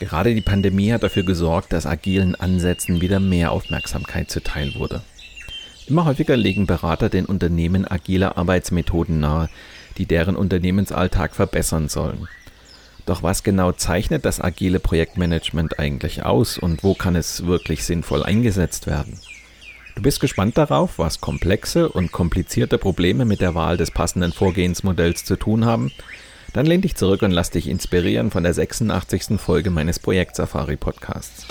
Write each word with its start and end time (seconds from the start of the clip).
Gerade 0.00 0.34
die 0.34 0.40
Pandemie 0.40 0.94
hat 0.94 1.02
dafür 1.02 1.24
gesorgt, 1.24 1.74
dass 1.74 1.84
agilen 1.84 2.34
Ansätzen 2.34 3.02
wieder 3.02 3.20
mehr 3.20 3.52
Aufmerksamkeit 3.52 4.30
zuteil 4.30 4.74
wurde. 4.76 5.02
Immer 5.86 6.06
häufiger 6.06 6.38
legen 6.38 6.66
Berater 6.66 7.10
den 7.10 7.26
Unternehmen 7.26 7.86
agile 7.86 8.38
Arbeitsmethoden 8.38 9.20
nahe, 9.20 9.50
die 9.98 10.06
deren 10.06 10.36
Unternehmensalltag 10.36 11.34
verbessern 11.34 11.90
sollen. 11.90 12.28
Doch 13.04 13.22
was 13.22 13.42
genau 13.42 13.72
zeichnet 13.72 14.24
das 14.24 14.40
agile 14.40 14.80
Projektmanagement 14.80 15.78
eigentlich 15.78 16.24
aus 16.24 16.56
und 16.56 16.82
wo 16.82 16.94
kann 16.94 17.14
es 17.14 17.44
wirklich 17.44 17.84
sinnvoll 17.84 18.22
eingesetzt 18.22 18.86
werden? 18.86 19.20
Du 19.96 20.00
bist 20.00 20.20
gespannt 20.20 20.56
darauf, 20.56 20.98
was 20.98 21.20
komplexe 21.20 21.90
und 21.90 22.10
komplizierte 22.10 22.78
Probleme 22.78 23.26
mit 23.26 23.42
der 23.42 23.54
Wahl 23.54 23.76
des 23.76 23.90
passenden 23.90 24.32
Vorgehensmodells 24.32 25.26
zu 25.26 25.36
tun 25.36 25.66
haben 25.66 25.92
dann 26.52 26.66
lehn 26.66 26.80
dich 26.80 26.96
zurück 26.96 27.22
und 27.22 27.30
lass 27.30 27.50
dich 27.50 27.68
inspirieren 27.68 28.30
von 28.30 28.42
der 28.42 28.54
86. 28.54 29.38
Folge 29.40 29.70
meines 29.70 29.98
Projekt 29.98 30.36
Safari 30.36 30.76
Podcasts. 30.76 31.46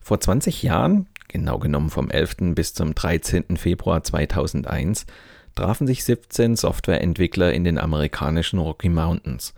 Vor 0.00 0.20
20 0.20 0.62
Jahren, 0.62 1.06
genau 1.28 1.58
genommen 1.58 1.90
vom 1.90 2.10
11. 2.10 2.54
bis 2.54 2.72
zum 2.72 2.94
13. 2.94 3.58
Februar 3.58 4.02
2001, 4.02 5.04
trafen 5.58 5.88
sich 5.88 6.04
17 6.04 6.54
Softwareentwickler 6.54 7.52
in 7.52 7.64
den 7.64 7.78
amerikanischen 7.78 8.60
Rocky 8.60 8.88
Mountains, 8.88 9.54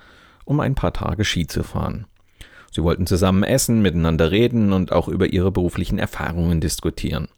um 0.46 0.58
ein 0.60 0.74
paar 0.74 0.94
Tage 0.94 1.26
Ski 1.26 1.46
zu 1.46 1.62
fahren. 1.62 2.06
Sie 2.72 2.82
wollten 2.82 3.06
zusammen 3.06 3.42
essen, 3.42 3.82
miteinander 3.82 4.30
reden 4.30 4.72
und 4.72 4.92
auch 4.92 5.08
über 5.08 5.30
ihre 5.30 5.52
beruflichen 5.52 5.98
Erfahrungen 5.98 6.62
diskutieren. 6.62 7.28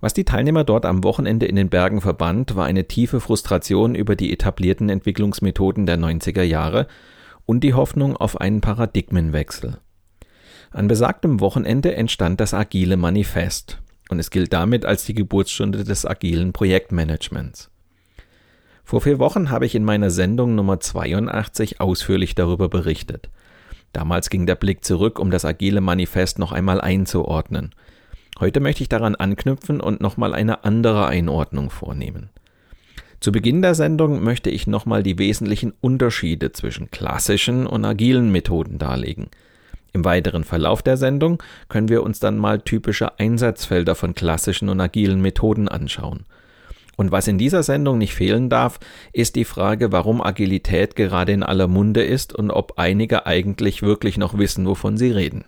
Was 0.00 0.14
die 0.14 0.24
Teilnehmer 0.24 0.64
dort 0.64 0.86
am 0.86 1.04
Wochenende 1.04 1.44
in 1.44 1.56
den 1.56 1.68
Bergen 1.68 2.00
verband, 2.00 2.56
war 2.56 2.64
eine 2.64 2.88
tiefe 2.88 3.20
Frustration 3.20 3.94
über 3.94 4.16
die 4.16 4.32
etablierten 4.32 4.88
Entwicklungsmethoden 4.88 5.84
der 5.84 5.98
90er 5.98 6.42
Jahre 6.42 6.86
und 7.44 7.60
die 7.60 7.74
Hoffnung 7.74 8.16
auf 8.16 8.40
einen 8.40 8.62
Paradigmenwechsel. 8.62 9.76
An 10.70 10.88
besagtem 10.88 11.38
Wochenende 11.40 11.94
entstand 11.94 12.40
das 12.40 12.54
Agile 12.54 12.96
Manifest, 12.96 13.82
und 14.08 14.20
es 14.20 14.30
gilt 14.30 14.54
damit 14.54 14.86
als 14.86 15.04
die 15.04 15.14
Geburtsstunde 15.14 15.84
des 15.84 16.06
agilen 16.06 16.54
Projektmanagements. 16.54 17.70
Vor 18.84 19.00
vier 19.00 19.18
Wochen 19.18 19.50
habe 19.50 19.64
ich 19.64 19.74
in 19.74 19.84
meiner 19.84 20.10
Sendung 20.10 20.54
Nummer 20.54 20.78
82 20.78 21.80
ausführlich 21.80 22.34
darüber 22.34 22.68
berichtet. 22.68 23.30
Damals 23.94 24.28
ging 24.28 24.44
der 24.44 24.56
Blick 24.56 24.84
zurück, 24.84 25.18
um 25.18 25.30
das 25.30 25.46
agile 25.46 25.80
Manifest 25.80 26.38
noch 26.38 26.52
einmal 26.52 26.80
einzuordnen. 26.80 27.74
Heute 28.40 28.60
möchte 28.60 28.82
ich 28.82 28.88
daran 28.88 29.14
anknüpfen 29.14 29.80
und 29.80 30.00
nochmal 30.00 30.34
eine 30.34 30.64
andere 30.64 31.06
Einordnung 31.06 31.70
vornehmen. 31.70 32.28
Zu 33.20 33.32
Beginn 33.32 33.62
der 33.62 33.74
Sendung 33.74 34.22
möchte 34.22 34.50
ich 34.50 34.66
nochmal 34.66 35.02
die 35.02 35.18
wesentlichen 35.18 35.72
Unterschiede 35.80 36.52
zwischen 36.52 36.90
klassischen 36.90 37.66
und 37.66 37.86
agilen 37.86 38.30
Methoden 38.32 38.78
darlegen. 38.78 39.28
Im 39.94 40.04
weiteren 40.04 40.44
Verlauf 40.44 40.82
der 40.82 40.98
Sendung 40.98 41.42
können 41.68 41.88
wir 41.88 42.02
uns 42.02 42.18
dann 42.18 42.36
mal 42.36 42.60
typische 42.60 43.18
Einsatzfelder 43.18 43.94
von 43.94 44.14
klassischen 44.14 44.68
und 44.68 44.80
agilen 44.80 45.22
Methoden 45.22 45.68
anschauen. 45.68 46.26
Und 46.96 47.12
was 47.12 47.28
in 47.28 47.38
dieser 47.38 47.62
Sendung 47.62 47.98
nicht 47.98 48.14
fehlen 48.14 48.48
darf, 48.48 48.78
ist 49.12 49.36
die 49.36 49.44
Frage, 49.44 49.92
warum 49.92 50.22
Agilität 50.22 50.96
gerade 50.96 51.32
in 51.32 51.42
aller 51.42 51.68
Munde 51.68 52.04
ist 52.04 52.34
und 52.34 52.50
ob 52.50 52.78
einige 52.78 53.26
eigentlich 53.26 53.82
wirklich 53.82 54.18
noch 54.18 54.38
wissen, 54.38 54.66
wovon 54.66 54.96
sie 54.96 55.10
reden. 55.10 55.44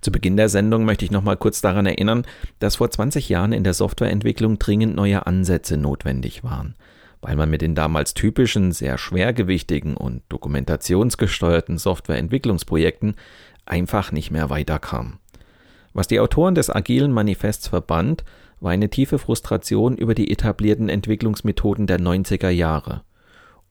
Zu 0.00 0.12
Beginn 0.12 0.36
der 0.36 0.48
Sendung 0.48 0.84
möchte 0.84 1.04
ich 1.04 1.10
noch 1.10 1.22
mal 1.22 1.36
kurz 1.36 1.60
daran 1.60 1.86
erinnern, 1.86 2.24
dass 2.60 2.76
vor 2.76 2.90
20 2.90 3.28
Jahren 3.28 3.52
in 3.52 3.64
der 3.64 3.74
Softwareentwicklung 3.74 4.58
dringend 4.58 4.94
neue 4.94 5.26
Ansätze 5.26 5.76
notwendig 5.76 6.44
waren, 6.44 6.76
weil 7.20 7.34
man 7.34 7.50
mit 7.50 7.62
den 7.62 7.74
damals 7.74 8.14
typischen, 8.14 8.70
sehr 8.70 8.96
schwergewichtigen 8.96 9.96
und 9.96 10.22
dokumentationsgesteuerten 10.28 11.78
Softwareentwicklungsprojekten 11.78 13.16
einfach 13.66 14.12
nicht 14.12 14.30
mehr 14.30 14.50
weiterkam. 14.50 15.18
Was 15.94 16.06
die 16.06 16.20
Autoren 16.20 16.54
des 16.54 16.70
agilen 16.70 17.12
Manifests 17.12 17.66
verband, 17.66 18.24
war 18.60 18.72
eine 18.72 18.90
tiefe 18.90 19.18
Frustration 19.18 19.96
über 19.96 20.14
die 20.14 20.30
etablierten 20.30 20.88
Entwicklungsmethoden 20.88 21.86
der 21.86 22.00
90er 22.00 22.48
Jahre 22.48 23.02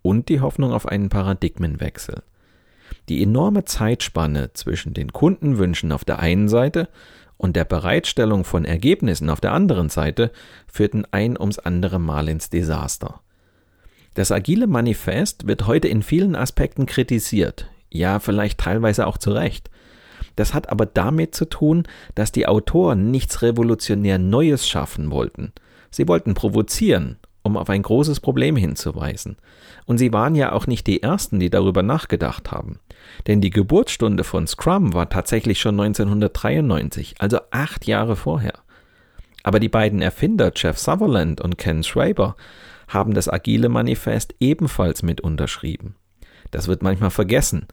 und 0.02 0.30
die 0.30 0.42
Hoffnung 0.42 0.72
auf 0.72 0.86
einen 0.86 1.10
Paradigmenwechsel. 1.10 2.24
Die 3.10 3.22
enorme 3.22 3.66
Zeitspanne 3.66 4.54
zwischen 4.54 4.94
den 4.94 5.12
Kundenwünschen 5.12 5.92
auf 5.92 6.06
der 6.06 6.20
einen 6.20 6.48
Seite 6.48 6.90
und 7.38 7.56
der 7.56 7.66
Bereitstellung 7.66 8.44
von 8.44 8.66
Ergebnissen 8.66 9.30
auf 9.30 9.42
der 9.42 9.54
anderen 9.54 9.90
Seite 9.90 10.32
führten 10.72 11.06
ein 11.12 11.40
ums 11.40 11.60
andere 11.60 12.00
Mal 12.00 12.30
ins 12.30 12.50
Desaster. 12.50 13.22
Das 14.16 14.32
agile 14.32 14.68
Manifest 14.68 15.48
wird 15.48 15.68
heute 15.68 15.88
in 15.88 16.02
vielen 16.02 16.36
Aspekten 16.36 16.88
kritisiert, 16.88 17.70
ja 17.90 18.20
vielleicht 18.20 18.60
teilweise 18.60 19.06
auch 19.06 19.18
zu 19.18 19.32
Recht. 19.32 19.70
Das 20.38 20.54
hat 20.54 20.70
aber 20.70 20.86
damit 20.86 21.36
zu 21.36 21.46
tun, 21.46 21.84
dass 22.16 22.32
die 22.32 22.48
Autoren 22.48 23.12
nichts 23.12 23.42
revolutionär 23.42 24.18
Neues 24.20 24.66
schaffen 24.66 25.12
wollten. 25.12 25.52
Sie 25.90 26.08
wollten 26.08 26.36
provozieren, 26.36 27.18
um 27.44 27.58
auf 27.58 27.70
ein 27.70 27.82
großes 27.82 28.20
Problem 28.20 28.56
hinzuweisen. 28.56 29.38
Und 29.86 29.98
sie 29.98 30.14
waren 30.14 30.36
ja 30.36 30.52
auch 30.52 30.68
nicht 30.68 30.86
die 30.86 31.02
Ersten, 31.02 31.40
die 31.40 31.50
darüber 31.50 31.82
nachgedacht 31.82 32.52
haben. 32.52 32.80
Denn 33.26 33.42
die 33.42 33.50
Geburtsstunde 33.50 34.24
von 34.24 34.46
Scrum 34.46 34.94
war 34.94 35.10
tatsächlich 35.10 35.60
schon 35.60 35.80
1993, 35.80 37.16
also 37.20 37.40
acht 37.52 37.88
Jahre 37.88 38.16
vorher. 38.16 38.60
Aber 39.42 39.60
die 39.60 39.70
beiden 39.70 40.02
Erfinder 40.02 40.52
Jeff 40.56 40.78
Sutherland 40.78 41.42
und 41.42 41.58
Ken 41.58 41.84
Schreiber 41.84 42.36
haben 42.88 43.14
das 43.14 43.28
Agile 43.28 43.70
Manifest 43.70 44.36
ebenfalls 44.40 45.02
mit 45.02 45.20
unterschrieben. 45.22 45.96
Das 46.52 46.68
wird 46.68 46.84
manchmal 46.84 47.10
vergessen, 47.10 47.68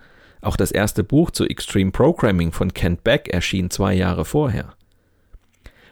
auch 0.46 0.56
das 0.56 0.70
erste 0.70 1.04
Buch 1.04 1.30
zu 1.30 1.44
Extreme 1.44 1.90
Programming 1.90 2.52
von 2.52 2.72
Kent 2.72 3.04
Beck 3.04 3.28
erschien 3.28 3.70
zwei 3.70 3.94
Jahre 3.94 4.24
vorher. 4.24 4.74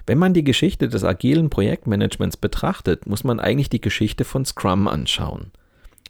Wenn 0.07 0.19
man 0.19 0.35
die 0.35 0.45
Geschichte 0.45 0.89
des 0.89 1.05
agilen 1.05 1.49
Projektmanagements 1.49 2.37
betrachtet, 2.37 3.07
muss 3.07 3.25
man 3.25 3.39
eigentlich 3.39 3.71
die 3.71 3.81
Geschichte 3.81 4.25
von 4.25 4.45
Scrum 4.45 4.89
anschauen. 4.89 5.53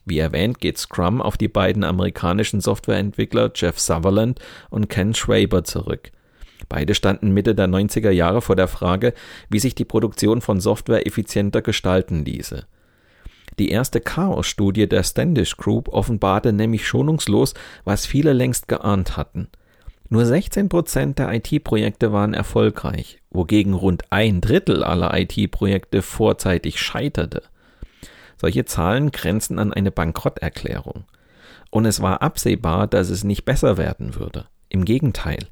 Wie 0.04 0.18
erwähnt 0.18 0.60
geht 0.60 0.78
Scrum 0.78 1.20
auf 1.20 1.36
die 1.36 1.48
beiden 1.48 1.84
amerikanischen 1.84 2.60
Softwareentwickler 2.60 3.52
Jeff 3.54 3.78
Sutherland 3.78 4.40
und 4.70 4.88
Ken 4.88 5.14
Schwaber 5.14 5.62
zurück. 5.62 6.10
Beide 6.68 6.94
standen 6.94 7.32
Mitte 7.32 7.54
der 7.54 7.68
90er 7.68 8.10
Jahre 8.10 8.40
vor 8.40 8.56
der 8.56 8.68
Frage, 8.68 9.14
wie 9.50 9.58
sich 9.58 9.74
die 9.74 9.84
Produktion 9.84 10.40
von 10.40 10.60
Software 10.60 11.06
effizienter 11.06 11.60
gestalten 11.60 12.24
ließe. 12.24 12.66
Die 13.62 13.68
erste 13.68 14.00
Chaos-Studie 14.00 14.88
der 14.88 15.04
Standish 15.04 15.56
Group 15.56 15.86
offenbarte 15.86 16.52
nämlich 16.52 16.84
schonungslos, 16.84 17.54
was 17.84 18.06
viele 18.06 18.32
längst 18.32 18.66
geahnt 18.66 19.16
hatten. 19.16 19.46
Nur 20.08 20.26
16 20.26 20.68
Prozent 20.68 21.20
der 21.20 21.32
IT-Projekte 21.32 22.12
waren 22.12 22.34
erfolgreich, 22.34 23.22
wogegen 23.30 23.74
rund 23.74 24.02
ein 24.10 24.40
Drittel 24.40 24.82
aller 24.82 25.16
IT-Projekte 25.16 26.02
vorzeitig 26.02 26.80
scheiterte. 26.80 27.44
Solche 28.36 28.64
Zahlen 28.64 29.12
grenzen 29.12 29.60
an 29.60 29.72
eine 29.72 29.92
Bankrotterklärung. 29.92 31.04
Und 31.70 31.84
es 31.84 32.02
war 32.02 32.20
absehbar, 32.20 32.88
dass 32.88 33.10
es 33.10 33.22
nicht 33.22 33.44
besser 33.44 33.76
werden 33.76 34.16
würde. 34.16 34.46
Im 34.70 34.84
Gegenteil, 34.84 35.46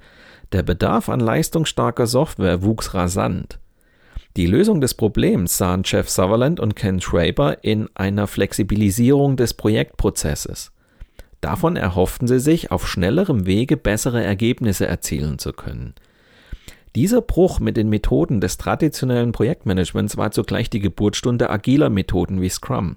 der 0.51 0.65
Bedarf 0.65 1.09
an 1.09 1.21
leistungsstarker 1.21 2.09
Software 2.09 2.65
wuchs 2.65 2.93
rasant. 2.93 3.60
Die 4.37 4.47
Lösung 4.47 4.81
des 4.81 4.95
Problems 4.95 5.59
sahen 5.59 5.83
Jeff 5.85 6.09
Sutherland 6.09 6.61
und 6.61 6.77
Ken 6.77 7.01
Schraber 7.01 7.65
in 7.65 7.89
einer 7.95 8.27
Flexibilisierung 8.27 9.37
des 9.37 9.55
Projektprozesses. 9.55 10.73
Davon 11.41 11.77
erhofften 11.77 12.29
sie 12.29 12.39
sich, 12.39 12.71
auf 12.71 12.87
schnellerem 12.87 13.47
Wege 13.47 13.77
bessere 13.77 14.23
Ergebnisse 14.23 14.87
erzielen 14.87 15.39
zu 15.39 15.53
können. 15.53 15.95
Dieser 16.95 17.23
Bruch 17.23 17.61
mit 17.61 17.77
den 17.77 17.89
Methoden 17.89 18.41
des 18.41 18.59
traditionellen 18.59 19.33
Projektmanagements 19.33 20.17
war 20.17 20.33
zugleich 20.33 20.71
die 20.71 20.81
Geburtsstunde 20.81 21.49
agiler 21.51 21.89
Methoden 21.89 22.41
wie 22.41 22.49
Scrum. 22.49 22.97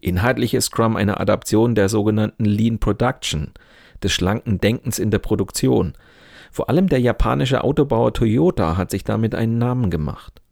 Inhaltlich 0.00 0.54
ist 0.54 0.66
Scrum 0.66 0.96
eine 0.96 1.20
Adaption 1.20 1.74
der 1.74 1.88
sogenannten 1.88 2.44
Lean 2.44 2.78
Production, 2.78 3.52
des 4.02 4.12
schlanken 4.12 4.60
Denkens 4.60 4.98
in 4.98 5.10
der 5.10 5.18
Produktion. 5.18 5.94
Vor 6.52 6.68
allem 6.68 6.88
der 6.88 7.00
japanische 7.00 7.64
Autobauer 7.64 8.12
Toyota 8.12 8.76
hat 8.76 8.90
sich 8.90 9.04
damit 9.04 9.34
einen 9.34 9.56
Namen 9.56 9.90
gemacht. 9.90 10.42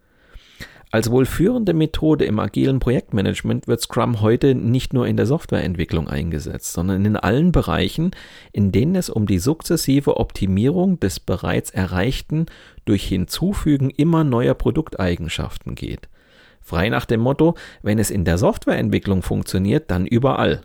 Als 0.90 1.10
wohl 1.10 1.26
führende 1.26 1.74
Methode 1.74 2.24
im 2.24 2.40
agilen 2.40 2.80
Projektmanagement 2.80 3.68
wird 3.68 3.82
Scrum 3.82 4.22
heute 4.22 4.56
nicht 4.56 4.92
nur 4.92 5.06
in 5.06 5.16
der 5.16 5.26
Softwareentwicklung 5.26 6.08
eingesetzt, 6.08 6.72
sondern 6.72 7.04
in 7.04 7.16
allen 7.16 7.52
Bereichen, 7.52 8.10
in 8.50 8.72
denen 8.72 8.96
es 8.96 9.08
um 9.08 9.26
die 9.26 9.38
sukzessive 9.38 10.16
Optimierung 10.16 10.98
des 10.98 11.20
bereits 11.20 11.70
Erreichten 11.70 12.46
durch 12.86 13.04
Hinzufügen 13.04 13.90
immer 13.90 14.24
neuer 14.24 14.54
Produkteigenschaften 14.54 15.76
geht. 15.76 16.08
Frei 16.60 16.88
nach 16.88 17.04
dem 17.04 17.20
Motto, 17.20 17.54
wenn 17.82 17.98
es 17.98 18.10
in 18.10 18.24
der 18.24 18.38
Softwareentwicklung 18.38 19.22
funktioniert, 19.22 19.90
dann 19.90 20.06
überall. 20.06 20.62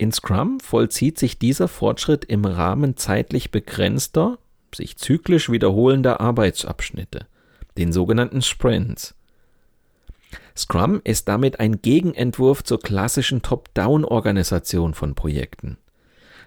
In 0.00 0.12
Scrum 0.12 0.60
vollzieht 0.60 1.18
sich 1.18 1.38
dieser 1.38 1.68
Fortschritt 1.68 2.24
im 2.24 2.46
Rahmen 2.46 2.96
zeitlich 2.96 3.50
begrenzter, 3.50 4.38
sich 4.74 4.96
zyklisch 4.96 5.50
wiederholender 5.50 6.22
Arbeitsabschnitte 6.22 7.26
den 7.76 7.92
sogenannten 7.92 8.40
Sprints. 8.40 9.14
Scrum 10.56 11.02
ist 11.04 11.28
damit 11.28 11.60
ein 11.60 11.82
Gegenentwurf 11.82 12.64
zur 12.64 12.80
klassischen 12.80 13.42
Top-Down-Organisation 13.42 14.94
von 14.94 15.14
Projekten. 15.14 15.76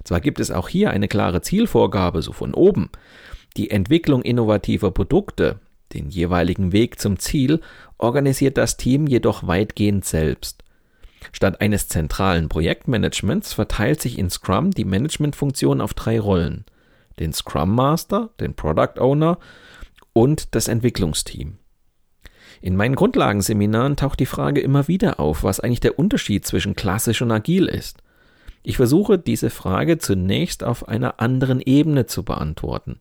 Zwar 0.04 0.20
gibt 0.20 0.40
es 0.40 0.50
auch 0.50 0.68
hier 0.68 0.90
eine 0.90 1.08
klare 1.08 1.44
Zielvorgabe, 1.44 2.24
so 2.24 2.32
von 2.34 2.56
oben, 2.56 2.90
die 3.56 3.70
Entwicklung 3.70 4.24
innovativer 4.24 4.90
Produkte, 4.90 5.60
den 5.94 6.10
jeweiligen 6.10 6.72
Weg 6.72 7.00
zum 7.00 7.20
Ziel, 7.20 7.62
organisiert 8.00 8.58
das 8.58 8.78
Team 8.78 9.06
jedoch 9.06 9.46
weitgehend 9.46 10.06
selbst. 10.06 10.64
Statt 11.32 11.62
eines 11.62 11.88
zentralen 11.88 12.50
Projektmanagements 12.50 13.54
verteilt 13.54 14.02
sich 14.02 14.18
in 14.18 14.30
Scrum 14.30 14.72
die 14.72 14.86
Managementfunktion 14.86 15.82
auf 15.82 15.94
drei 15.94 16.20
Rollen: 16.20 16.66
den 17.20 17.34
Scrum 17.34 17.74
Master, 17.74 18.30
den 18.40 18.56
Product 18.56 19.00
Owner 19.00 19.38
und 20.14 20.56
das 20.56 20.68
Entwicklungsteam. 20.68 21.58
In 22.62 22.76
meinen 22.76 22.96
Grundlagenseminaren 22.96 23.96
taucht 23.96 24.20
die 24.20 24.26
Frage 24.26 24.62
immer 24.62 24.88
wieder 24.88 25.20
auf, 25.20 25.44
was 25.44 25.60
eigentlich 25.60 25.82
der 25.82 26.00
Unterschied 26.00 26.46
zwischen 26.46 26.76
klassisch 26.76 27.22
und 27.22 27.32
agil 27.32 27.66
ist. 27.66 27.98
Ich 28.64 28.78
versuche 28.78 29.20
diese 29.20 29.50
Frage 29.50 29.98
zunächst 29.98 30.64
auf 30.64 30.88
einer 30.88 31.20
anderen 31.20 31.60
Ebene 31.60 32.06
zu 32.06 32.24
beantworten. 32.24 32.98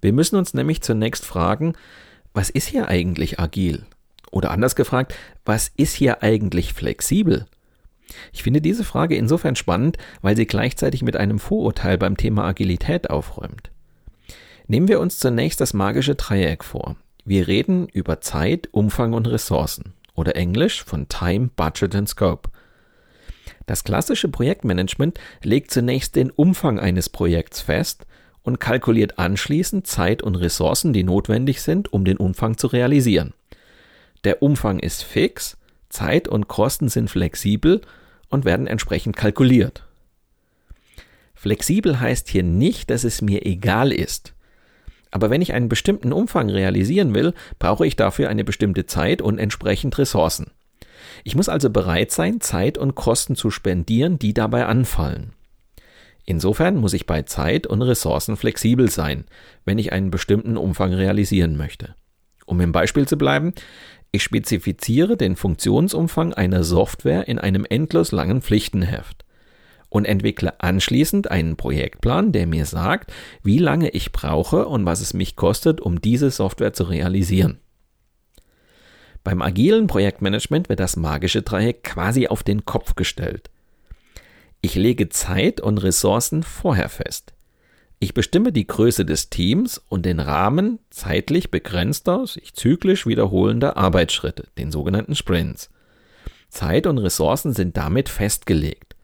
Wir 0.00 0.12
müssen 0.12 0.36
uns 0.36 0.54
nämlich 0.54 0.82
zunächst 0.82 1.24
fragen, 1.24 1.74
was 2.32 2.50
ist 2.50 2.66
hier 2.66 2.88
eigentlich 2.88 3.38
agil? 3.38 3.86
Oder 4.32 4.50
anders 4.50 4.74
gefragt, 4.74 5.14
was 5.44 5.70
ist 5.76 5.94
hier 5.94 6.24
eigentlich 6.24 6.74
flexibel? 6.74 7.46
Ich 8.32 8.42
finde 8.42 8.60
diese 8.60 8.84
Frage 8.84 9.16
insofern 9.16 9.56
spannend, 9.56 9.98
weil 10.22 10.36
sie 10.36 10.46
gleichzeitig 10.46 11.02
mit 11.02 11.16
einem 11.16 11.38
Vorurteil 11.38 11.98
beim 11.98 12.16
Thema 12.16 12.44
Agilität 12.44 13.10
aufräumt. 13.10 13.70
Nehmen 14.66 14.88
wir 14.88 15.00
uns 15.00 15.18
zunächst 15.18 15.60
das 15.60 15.74
magische 15.74 16.14
Dreieck 16.14 16.64
vor. 16.64 16.96
Wir 17.24 17.48
reden 17.48 17.88
über 17.88 18.20
Zeit, 18.20 18.68
Umfang 18.72 19.12
und 19.12 19.26
Ressourcen 19.26 19.94
oder 20.14 20.36
Englisch 20.36 20.84
von 20.84 21.08
Time, 21.08 21.50
Budget 21.54 21.94
and 21.94 22.08
Scope. 22.08 22.50
Das 23.66 23.84
klassische 23.84 24.28
Projektmanagement 24.28 25.18
legt 25.42 25.70
zunächst 25.70 26.16
den 26.16 26.30
Umfang 26.30 26.78
eines 26.78 27.08
Projekts 27.08 27.60
fest 27.60 28.06
und 28.42 28.60
kalkuliert 28.60 29.18
anschließend 29.18 29.86
Zeit 29.86 30.22
und 30.22 30.36
Ressourcen, 30.36 30.92
die 30.92 31.02
notwendig 31.02 31.62
sind, 31.62 31.92
um 31.92 32.04
den 32.04 32.18
Umfang 32.18 32.58
zu 32.58 32.66
realisieren. 32.66 33.32
Der 34.24 34.42
Umfang 34.42 34.78
ist 34.78 35.02
fix, 35.02 35.56
Zeit 35.88 36.28
und 36.28 36.48
Kosten 36.48 36.88
sind 36.88 37.10
flexibel 37.10 37.80
und 38.28 38.44
werden 38.44 38.66
entsprechend 38.66 39.16
kalkuliert. 39.16 39.86
Flexibel 41.34 42.00
heißt 42.00 42.28
hier 42.28 42.42
nicht, 42.42 42.90
dass 42.90 43.04
es 43.04 43.20
mir 43.20 43.44
egal 43.44 43.92
ist, 43.92 44.34
aber 45.14 45.30
wenn 45.30 45.42
ich 45.42 45.52
einen 45.52 45.68
bestimmten 45.68 46.12
Umfang 46.12 46.50
realisieren 46.50 47.14
will, 47.14 47.34
brauche 47.60 47.86
ich 47.86 47.94
dafür 47.94 48.28
eine 48.28 48.42
bestimmte 48.42 48.84
Zeit 48.86 49.22
und 49.22 49.38
entsprechend 49.38 49.96
Ressourcen. 49.96 50.50
Ich 51.22 51.36
muss 51.36 51.48
also 51.48 51.70
bereit 51.70 52.10
sein, 52.10 52.40
Zeit 52.40 52.76
und 52.78 52.96
Kosten 52.96 53.36
zu 53.36 53.52
spendieren, 53.52 54.18
die 54.18 54.34
dabei 54.34 54.66
anfallen. 54.66 55.32
Insofern 56.24 56.74
muss 56.76 56.94
ich 56.94 57.06
bei 57.06 57.22
Zeit 57.22 57.64
und 57.68 57.82
Ressourcen 57.82 58.36
flexibel 58.36 58.90
sein, 58.90 59.26
wenn 59.64 59.78
ich 59.78 59.92
einen 59.92 60.10
bestimmten 60.10 60.56
Umfang 60.56 60.92
realisieren 60.92 61.56
möchte. 61.56 61.94
Um 62.44 62.60
im 62.60 62.72
Beispiel 62.72 63.06
zu 63.06 63.16
bleiben, 63.16 63.54
ich 64.14 64.22
spezifiziere 64.22 65.16
den 65.16 65.34
Funktionsumfang 65.34 66.34
einer 66.34 66.62
Software 66.62 67.26
in 67.26 67.40
einem 67.40 67.66
endlos 67.68 68.12
langen 68.12 68.42
Pflichtenheft 68.42 69.24
und 69.88 70.04
entwickle 70.04 70.60
anschließend 70.60 71.32
einen 71.32 71.56
Projektplan, 71.56 72.30
der 72.30 72.46
mir 72.46 72.64
sagt, 72.64 73.12
wie 73.42 73.58
lange 73.58 73.88
ich 73.90 74.12
brauche 74.12 74.66
und 74.68 74.86
was 74.86 75.00
es 75.00 75.14
mich 75.14 75.34
kostet, 75.34 75.80
um 75.80 76.00
diese 76.00 76.30
Software 76.30 76.72
zu 76.72 76.84
realisieren. 76.84 77.58
Beim 79.24 79.42
agilen 79.42 79.88
Projektmanagement 79.88 80.68
wird 80.68 80.78
das 80.78 80.94
magische 80.94 81.42
Dreieck 81.42 81.82
quasi 81.82 82.28
auf 82.28 82.44
den 82.44 82.64
Kopf 82.64 82.94
gestellt. 82.94 83.50
Ich 84.60 84.76
lege 84.76 85.08
Zeit 85.08 85.60
und 85.60 85.78
Ressourcen 85.78 86.44
vorher 86.44 86.88
fest. 86.88 87.33
Ich 87.98 88.14
bestimme 88.14 88.52
die 88.52 88.66
Größe 88.66 89.04
des 89.04 89.30
Teams 89.30 89.78
und 89.88 90.04
den 90.04 90.20
Rahmen 90.20 90.78
zeitlich 90.90 91.50
begrenzter, 91.50 92.26
sich 92.26 92.54
zyklisch 92.54 93.06
wiederholender 93.06 93.76
Arbeitsschritte, 93.76 94.48
den 94.58 94.70
sogenannten 94.70 95.14
Sprints. 95.14 95.70
Zeit 96.48 96.86
und 96.86 96.98
Ressourcen 96.98 97.52
sind 97.52 97.76
damit 97.76 98.08
festgelegt. 98.08 98.94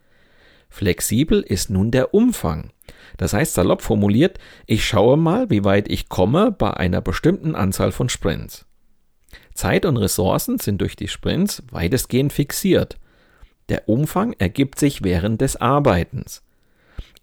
Flexibel 0.69 1.41
ist 1.41 1.69
nun 1.69 1.91
der 1.91 2.15
Umfang. 2.15 2.71
Das 3.17 3.33
heißt 3.33 3.55
salopp 3.55 3.83
formuliert, 3.83 4.39
ich 4.67 4.85
schaue 4.85 5.17
mal, 5.17 5.51
wie 5.51 5.65
weit 5.65 5.91
ich 5.91 6.09
komme 6.09 6.53
bei 6.53 6.73
einer 6.73 7.01
bestimmten 7.01 7.55
Anzahl 7.55 7.93
von 7.93 8.09
Sprints. 8.09 8.67
Zeit 9.55 9.85
und 9.85 9.97
Ressourcen 9.97 10.59
sind 10.59 10.81
durch 10.81 10.97
die 10.97 11.09
Sprints 11.09 11.63
weitestgehend 11.71 12.33
fixiert. 12.33 12.99
Der 13.69 13.89
Umfang 13.89 14.33
ergibt 14.35 14.79
sich 14.79 15.03
während 15.03 15.41
des 15.41 15.57
Arbeitens. 15.57 16.43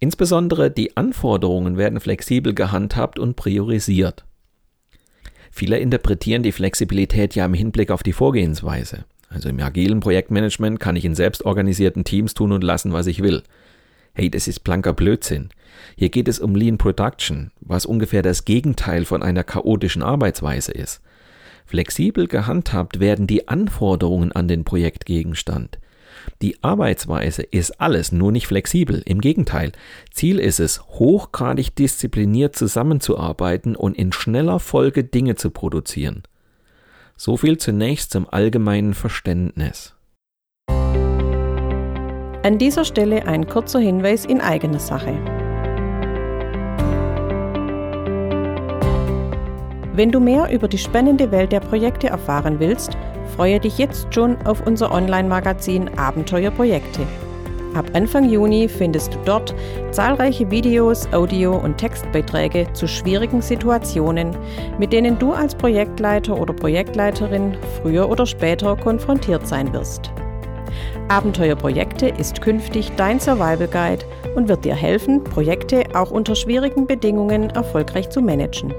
Insbesondere 0.00 0.70
die 0.70 0.96
Anforderungen 0.96 1.76
werden 1.76 2.00
flexibel 2.00 2.54
gehandhabt 2.54 3.18
und 3.18 3.34
priorisiert. 3.36 4.24
Viele 5.50 5.78
interpretieren 5.78 6.42
die 6.42 6.52
Flexibilität 6.52 7.34
ja 7.34 7.44
im 7.44 7.54
Hinblick 7.54 7.90
auf 7.90 8.02
die 8.02 8.12
Vorgehensweise. 8.12 9.04
Also 9.28 9.48
im 9.48 9.60
agilen 9.60 10.00
Projektmanagement 10.00 10.80
kann 10.80 10.96
ich 10.96 11.04
in 11.04 11.14
selbstorganisierten 11.14 12.04
Teams 12.04 12.34
tun 12.34 12.52
und 12.52 12.62
lassen, 12.62 12.92
was 12.92 13.06
ich 13.06 13.22
will. 13.22 13.42
Hey, 14.14 14.30
das 14.30 14.48
ist 14.48 14.60
blanker 14.60 14.92
Blödsinn. 14.92 15.50
Hier 15.96 16.08
geht 16.08 16.28
es 16.28 16.40
um 16.40 16.54
Lean 16.54 16.78
Production, 16.78 17.50
was 17.60 17.86
ungefähr 17.86 18.22
das 18.22 18.44
Gegenteil 18.44 19.04
von 19.04 19.22
einer 19.22 19.44
chaotischen 19.44 20.02
Arbeitsweise 20.02 20.72
ist. 20.72 21.02
Flexibel 21.66 22.26
gehandhabt 22.26 23.00
werden 23.00 23.26
die 23.26 23.48
Anforderungen 23.48 24.32
an 24.32 24.48
den 24.48 24.64
Projektgegenstand. 24.64 25.78
Die 26.42 26.62
Arbeitsweise 26.62 27.42
ist 27.42 27.80
alles 27.80 28.12
nur 28.12 28.32
nicht 28.32 28.46
flexibel. 28.46 29.02
Im 29.04 29.20
Gegenteil. 29.20 29.72
Ziel 30.10 30.38
ist 30.38 30.60
es, 30.60 30.82
hochgradig 30.82 31.74
diszipliniert 31.74 32.56
zusammenzuarbeiten 32.56 33.76
und 33.76 33.96
in 33.96 34.12
schneller 34.12 34.60
Folge 34.60 35.04
Dinge 35.04 35.34
zu 35.34 35.50
produzieren. 35.50 36.22
So 37.16 37.36
viel 37.36 37.58
zunächst 37.58 38.12
zum 38.12 38.28
allgemeinen 38.28 38.94
Verständnis. 38.94 39.94
An 42.44 42.58
dieser 42.58 42.84
Stelle 42.84 43.26
ein 43.26 43.46
kurzer 43.46 43.80
Hinweis 43.80 44.24
in 44.24 44.40
eigener 44.40 44.78
Sache. 44.78 45.37
Wenn 49.98 50.12
du 50.12 50.20
mehr 50.20 50.48
über 50.52 50.68
die 50.68 50.78
spannende 50.78 51.32
Welt 51.32 51.50
der 51.50 51.58
Projekte 51.58 52.06
erfahren 52.06 52.60
willst, 52.60 52.96
freue 53.34 53.58
dich 53.58 53.78
jetzt 53.78 54.14
schon 54.14 54.36
auf 54.46 54.64
unser 54.64 54.92
Online-Magazin 54.92 55.90
Abenteuerprojekte. 55.98 57.00
Ab 57.74 57.86
Anfang 57.94 58.30
Juni 58.30 58.68
findest 58.68 59.14
du 59.14 59.18
dort 59.24 59.56
zahlreiche 59.90 60.48
Videos, 60.52 61.12
Audio- 61.12 61.56
und 61.56 61.78
Textbeiträge 61.78 62.72
zu 62.74 62.86
schwierigen 62.86 63.42
Situationen, 63.42 64.36
mit 64.78 64.92
denen 64.92 65.18
du 65.18 65.32
als 65.32 65.56
Projektleiter 65.56 66.40
oder 66.40 66.52
Projektleiterin 66.52 67.56
früher 67.82 68.08
oder 68.08 68.24
später 68.24 68.76
konfrontiert 68.76 69.48
sein 69.48 69.72
wirst. 69.72 70.12
Abenteuerprojekte 71.08 72.06
ist 72.06 72.40
künftig 72.40 72.92
dein 72.96 73.18
Survival 73.18 73.66
Guide 73.66 74.04
und 74.36 74.46
wird 74.46 74.64
dir 74.64 74.76
helfen, 74.76 75.24
Projekte 75.24 75.82
auch 75.94 76.12
unter 76.12 76.36
schwierigen 76.36 76.86
Bedingungen 76.86 77.50
erfolgreich 77.50 78.10
zu 78.10 78.22
managen. 78.22 78.72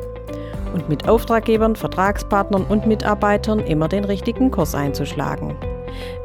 Und 0.74 0.90
mit 0.90 1.08
Auftraggebern, 1.08 1.76
Vertragspartnern 1.76 2.64
und 2.64 2.88
Mitarbeitern 2.88 3.60
immer 3.60 3.88
den 3.88 4.06
richtigen 4.06 4.50
Kurs 4.52 4.76
einzuschlagen. 4.76 5.56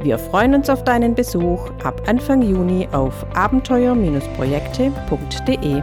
Wir 0.02 0.18
freuen 0.18 0.54
uns 0.54 0.68
auf 0.70 0.84
deinen 0.84 1.14
Besuch 1.14 1.70
ab 1.82 2.02
Anfang 2.06 2.42
Juni 2.42 2.86
auf 2.92 3.26
abenteuer-projekte.de. 3.34 5.82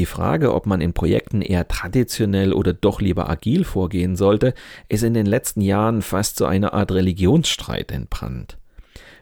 die 0.00 0.06
Frage, 0.06 0.54
ob 0.54 0.64
man 0.64 0.80
in 0.80 0.94
Projekten 0.94 1.42
eher 1.42 1.68
traditionell 1.68 2.54
oder 2.54 2.72
doch 2.72 3.02
lieber 3.02 3.28
agil 3.28 3.64
vorgehen 3.64 4.16
sollte, 4.16 4.54
ist 4.88 5.02
in 5.02 5.12
den 5.12 5.26
letzten 5.26 5.60
Jahren 5.60 6.00
fast 6.00 6.38
so 6.38 6.46
eine 6.46 6.72
Art 6.72 6.90
Religionsstreit 6.90 7.92
entbrannt. 7.92 8.56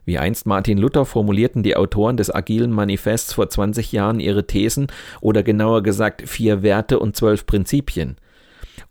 Wie 0.05 0.19
einst 0.19 0.47
Martin 0.47 0.79
Luther 0.79 1.05
formulierten 1.05 1.65
die 1.65 1.75
Autoren 1.75 2.17
des 2.17 2.33
agilen 2.33 2.71
Manifests 2.71 3.33
vor 3.33 3.51
20 3.51 3.91
Jahren 3.91 4.21
ihre 4.21 4.47
Thesen 4.47 4.87
oder 5.21 5.43
genauer 5.43 5.83
gesagt 5.83 6.29
vier 6.29 6.63
Werte 6.63 7.01
und 7.01 7.17
zwölf 7.17 7.45
Prinzipien. 7.45 8.17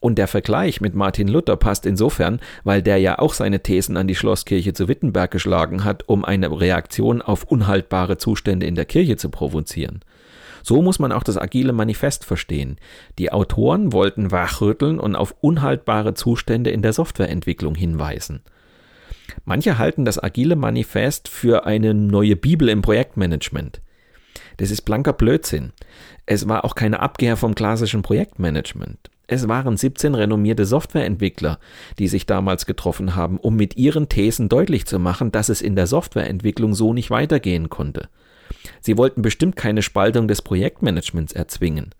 Und 0.01 0.17
der 0.17 0.27
Vergleich 0.27 0.81
mit 0.81 0.93
Martin 0.93 1.29
Luther 1.29 1.55
passt 1.55 1.85
insofern, 1.85 2.41
weil 2.65 2.81
der 2.81 2.97
ja 2.97 3.17
auch 3.17 3.33
seine 3.33 3.63
Thesen 3.63 3.95
an 3.95 4.07
die 4.07 4.15
Schlosskirche 4.15 4.73
zu 4.73 4.89
Wittenberg 4.89 5.31
geschlagen 5.31 5.85
hat, 5.85 6.03
um 6.09 6.25
eine 6.25 6.51
Reaktion 6.51 7.21
auf 7.21 7.45
unhaltbare 7.45 8.17
Zustände 8.17 8.65
in 8.65 8.75
der 8.75 8.85
Kirche 8.85 9.15
zu 9.15 9.29
provozieren. 9.29 10.01
So 10.67 10.81
muss 10.81 10.99
man 10.99 11.13
auch 11.13 11.23
das 11.23 11.37
agile 11.37 11.71
Manifest 11.71 12.25
verstehen. 12.25 12.75
Die 13.19 13.31
Autoren 13.31 13.93
wollten 13.93 14.31
wachrütteln 14.31 14.99
und 14.99 15.15
auf 15.15 15.33
unhaltbare 15.39 16.13
Zustände 16.13 16.71
in 16.71 16.81
der 16.81 16.91
Softwareentwicklung 16.91 17.73
hinweisen. 17.73 18.41
Manche 19.45 19.77
halten 19.77 20.03
das 20.03 20.21
agile 20.21 20.57
Manifest 20.57 21.29
für 21.29 21.65
eine 21.65 21.93
neue 21.93 22.35
Bibel 22.35 22.67
im 22.67 22.81
Projektmanagement. 22.81 23.79
Das 24.57 24.69
ist 24.69 24.81
blanker 24.81 25.13
Blödsinn. 25.13 25.71
Es 26.25 26.49
war 26.49 26.65
auch 26.65 26.75
keine 26.75 26.99
Abkehr 26.99 27.37
vom 27.37 27.55
klassischen 27.55 28.01
Projektmanagement. 28.01 29.09
Es 29.25 29.47
waren 29.47 29.77
17 29.77 30.15
renommierte 30.15 30.65
Softwareentwickler, 30.65 31.59
die 31.97 32.09
sich 32.09 32.25
damals 32.25 32.65
getroffen 32.65 33.15
haben, 33.15 33.37
um 33.37 33.55
mit 33.55 33.77
ihren 33.77 34.09
Thesen 34.09 34.49
deutlich 34.49 34.85
zu 34.85 34.99
machen, 34.99 35.31
dass 35.31 35.47
es 35.47 35.61
in 35.61 35.77
der 35.77 35.87
Softwareentwicklung 35.87 36.73
so 36.73 36.91
nicht 36.91 37.09
weitergehen 37.09 37.69
konnte. 37.69 38.09
Sie 38.81 38.97
wollten 38.97 39.21
bestimmt 39.21 39.55
keine 39.55 39.81
Spaltung 39.81 40.27
des 40.27 40.41
Projektmanagements 40.41 41.33
erzwingen. 41.33 41.93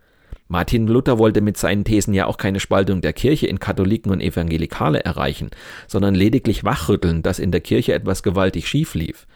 Martin 0.50 0.88
Luther 0.88 1.20
wollte 1.20 1.42
mit 1.42 1.58
seinen 1.58 1.84
Thesen 1.84 2.14
ja 2.14 2.26
auch 2.26 2.38
keine 2.38 2.60
Spaltung 2.60 3.02
der 3.02 3.14
Kirche 3.14 3.48
in 3.48 3.60
Katholiken 3.60 4.12
und 4.12 4.22
Evangelikale 4.22 5.04
erreichen, 5.04 5.50
sondern 5.88 6.16
lediglich 6.16 6.64
wachrütteln, 6.64 7.22
dass 7.22 7.40
in 7.40 7.52
der 7.52 7.60
Kirche 7.62 7.94
etwas 7.94 8.24
gewaltig 8.24 8.68
schief 8.68 8.96
lief. 8.96 9.28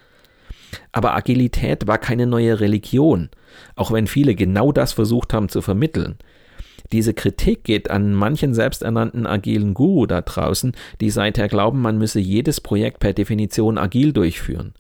Aber 0.94 1.14
Agilität 1.14 1.86
war 1.86 1.98
keine 1.98 2.28
neue 2.28 2.62
Religion, 2.62 3.30
auch 3.76 3.92
wenn 3.92 4.08
viele 4.08 4.36
genau 4.36 4.72
das 4.72 4.94
versucht 4.94 5.34
haben 5.34 5.50
zu 5.50 5.62
vermitteln. 5.62 6.18
Diese 6.94 7.14
Kritik 7.14 7.64
geht 7.64 7.90
an 7.90 8.14
manchen 8.14 8.54
selbsternannten 8.54 9.26
agilen 9.26 9.74
Guru 9.74 10.06
da 10.06 10.22
draußen, 10.22 10.74
die 11.00 11.10
seither 11.10 11.48
glauben, 11.48 11.82
man 11.82 11.98
müsse 11.98 12.20
jedes 12.20 12.60
Projekt 12.62 13.00
per 13.00 13.14
Definition 13.14 13.78
agil 13.78 14.14
durchführen. 14.14 14.74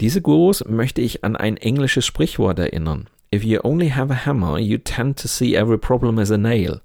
Diese 0.00 0.22
Gurus 0.22 0.64
möchte 0.66 1.02
ich 1.02 1.24
an 1.24 1.36
ein 1.36 1.58
englisches 1.58 2.06
Sprichwort 2.06 2.58
erinnern. 2.58 3.08
If 3.34 3.44
you 3.44 3.60
only 3.62 3.90
have 3.90 4.12
a 4.12 4.26
hammer, 4.26 4.58
you 4.58 4.78
tend 4.78 5.20
to 5.20 5.28
see 5.28 5.54
every 5.54 5.78
problem 5.78 6.18
as 6.18 6.30
a 6.30 6.38
nail. 6.38 6.80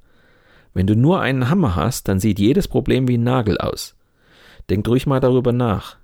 Wenn 0.74 0.86
du 0.86 0.96
nur 0.96 1.22
einen 1.22 1.50
Hammer 1.50 1.78
hast, 1.78 2.10
dann 2.10 2.20
sieht 2.20 2.38
jedes 2.38 2.68
Problem 2.68 3.08
wie 3.08 3.18
ein 3.18 3.24
Nagel 3.24 3.58
aus. 3.58 3.96
Denkt 4.70 4.88
ruhig 4.90 5.08
mal 5.08 5.22
darüber 5.22 5.54
nach. 5.54 5.96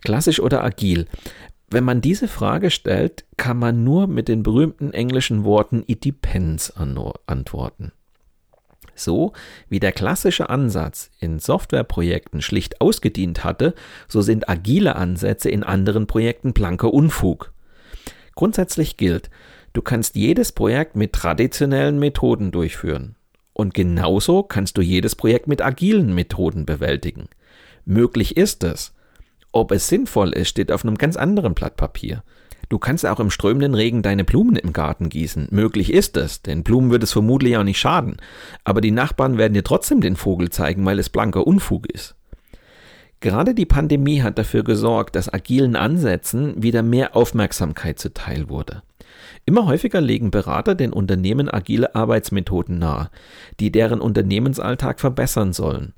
Klassisch 0.00 0.40
oder 0.40 0.64
agil? 0.64 1.06
Wenn 1.68 1.84
man 1.84 2.00
diese 2.00 2.26
Frage 2.26 2.70
stellt, 2.70 3.24
kann 3.36 3.58
man 3.58 3.84
nur 3.84 4.06
mit 4.06 4.28
den 4.28 4.42
berühmten 4.42 4.92
englischen 4.92 5.44
Worten 5.44 5.84
it 5.86 6.04
depends 6.04 6.72
antworten. 6.72 7.92
So 9.02 9.32
wie 9.68 9.80
der 9.80 9.92
klassische 9.92 10.50
Ansatz 10.50 11.10
in 11.18 11.38
Softwareprojekten 11.38 12.42
schlicht 12.42 12.80
ausgedient 12.80 13.44
hatte, 13.44 13.74
so 14.08 14.20
sind 14.20 14.48
agile 14.48 14.96
Ansätze 14.96 15.50
in 15.50 15.62
anderen 15.62 16.06
Projekten 16.06 16.52
blanker 16.52 16.92
Unfug. 16.92 17.52
Grundsätzlich 18.34 18.96
gilt, 18.96 19.30
du 19.72 19.82
kannst 19.82 20.16
jedes 20.16 20.52
Projekt 20.52 20.96
mit 20.96 21.12
traditionellen 21.12 21.98
Methoden 21.98 22.50
durchführen. 22.52 23.16
Und 23.52 23.74
genauso 23.74 24.42
kannst 24.42 24.78
du 24.78 24.82
jedes 24.82 25.14
Projekt 25.14 25.46
mit 25.46 25.60
agilen 25.60 26.14
Methoden 26.14 26.64
bewältigen. 26.64 27.28
Möglich 27.84 28.36
ist 28.36 28.64
es. 28.64 28.94
Ob 29.52 29.72
es 29.72 29.88
sinnvoll 29.88 30.32
ist, 30.32 30.48
steht 30.48 30.70
auf 30.70 30.84
einem 30.84 30.96
ganz 30.96 31.16
anderen 31.16 31.54
Blatt 31.54 31.76
Papier. 31.76 32.22
Du 32.70 32.78
kannst 32.78 33.04
auch 33.04 33.18
im 33.18 33.30
strömenden 33.30 33.74
Regen 33.74 34.00
deine 34.00 34.24
Blumen 34.24 34.54
im 34.54 34.72
Garten 34.72 35.08
gießen. 35.08 35.48
Möglich 35.50 35.92
ist 35.92 36.16
es, 36.16 36.40
denn 36.40 36.62
Blumen 36.62 36.92
wird 36.92 37.02
es 37.02 37.10
vermutlich 37.12 37.56
auch 37.56 37.64
nicht 37.64 37.80
schaden. 37.80 38.18
Aber 38.62 38.80
die 38.80 38.92
Nachbarn 38.92 39.38
werden 39.38 39.54
dir 39.54 39.64
trotzdem 39.64 40.00
den 40.00 40.14
Vogel 40.14 40.50
zeigen, 40.50 40.86
weil 40.86 41.00
es 41.00 41.08
blanker 41.08 41.48
Unfug 41.48 41.90
ist. 41.90 42.14
Gerade 43.18 43.54
die 43.54 43.66
Pandemie 43.66 44.22
hat 44.22 44.38
dafür 44.38 44.62
gesorgt, 44.62 45.16
dass 45.16 45.34
agilen 45.34 45.74
Ansätzen 45.74 46.62
wieder 46.62 46.84
mehr 46.84 47.16
Aufmerksamkeit 47.16 47.98
zuteil 47.98 48.48
wurde. 48.48 48.82
Immer 49.46 49.66
häufiger 49.66 50.00
legen 50.00 50.30
Berater 50.30 50.76
den 50.76 50.92
Unternehmen 50.92 51.52
agile 51.52 51.96
Arbeitsmethoden 51.96 52.78
nahe, 52.78 53.10
die 53.58 53.72
deren 53.72 54.00
Unternehmensalltag 54.00 55.00
verbessern 55.00 55.52
sollen. 55.52 55.92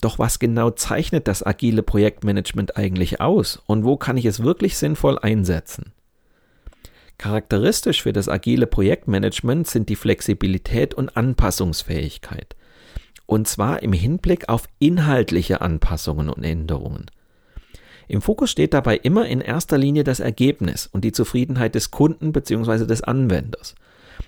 Doch 0.00 0.18
was 0.18 0.40
genau 0.40 0.70
zeichnet 0.70 1.28
das 1.28 1.46
agile 1.46 1.84
Projektmanagement 1.84 2.76
eigentlich 2.76 3.20
aus 3.20 3.62
und 3.66 3.84
wo 3.84 3.96
kann 3.96 4.16
ich 4.16 4.24
es 4.24 4.42
wirklich 4.42 4.76
sinnvoll 4.76 5.20
einsetzen? 5.20 5.92
Charakteristisch 7.18 8.02
für 8.02 8.12
das 8.12 8.28
agile 8.28 8.66
Projektmanagement 8.66 9.66
sind 9.66 9.88
die 9.88 9.96
Flexibilität 9.96 10.94
und 10.94 11.16
Anpassungsfähigkeit. 11.16 12.56
Und 13.24 13.48
zwar 13.48 13.82
im 13.82 13.92
Hinblick 13.92 14.48
auf 14.48 14.68
inhaltliche 14.78 15.60
Anpassungen 15.60 16.28
und 16.28 16.44
Änderungen. 16.44 17.06
Im 18.08 18.22
Fokus 18.22 18.50
steht 18.50 18.72
dabei 18.72 18.96
immer 18.98 19.26
in 19.26 19.40
erster 19.40 19.78
Linie 19.78 20.04
das 20.04 20.20
Ergebnis 20.20 20.86
und 20.86 21.02
die 21.04 21.12
Zufriedenheit 21.12 21.74
des 21.74 21.90
Kunden 21.90 22.32
bzw. 22.32 22.86
des 22.86 23.02
Anwenders. 23.02 23.74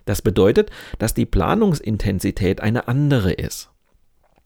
Das 0.04 0.23
bedeutet, 0.23 0.71
dass 0.99 1.14
die 1.14 1.26
Planungsintensität 1.26 2.61
eine 2.61 2.88
andere 2.88 3.33
ist. 3.33 3.71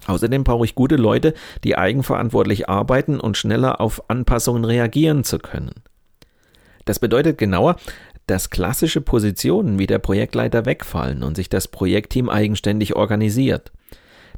Außerdem 0.07 0.45
brauche 0.45 0.65
ich 0.65 0.75
gute 0.75 0.97
Leute, 0.97 1.33
die 1.63 1.79
eigenverantwortlich 1.79 2.69
arbeiten 2.69 3.21
und 3.21 3.37
schneller 3.37 3.81
auf 3.81 4.11
Anpassungen 4.11 4.65
reagieren 4.65 5.25
zu 5.25 5.39
können. 5.39 5.71
Das 6.85 6.99
bedeutet 6.99 7.39
genauer, 7.39 7.77
dass 8.33 8.49
klassische 8.49 9.03
Positionen 9.03 9.79
wie 9.79 9.87
der 9.87 9.99
Projektleiter 9.99 10.65
wegfallen 10.65 11.23
und 11.23 11.37
sich 11.37 11.51
das 11.51 11.69
Projektteam 11.69 12.31
eigenständig 12.31 12.97
organisiert. 12.97 13.73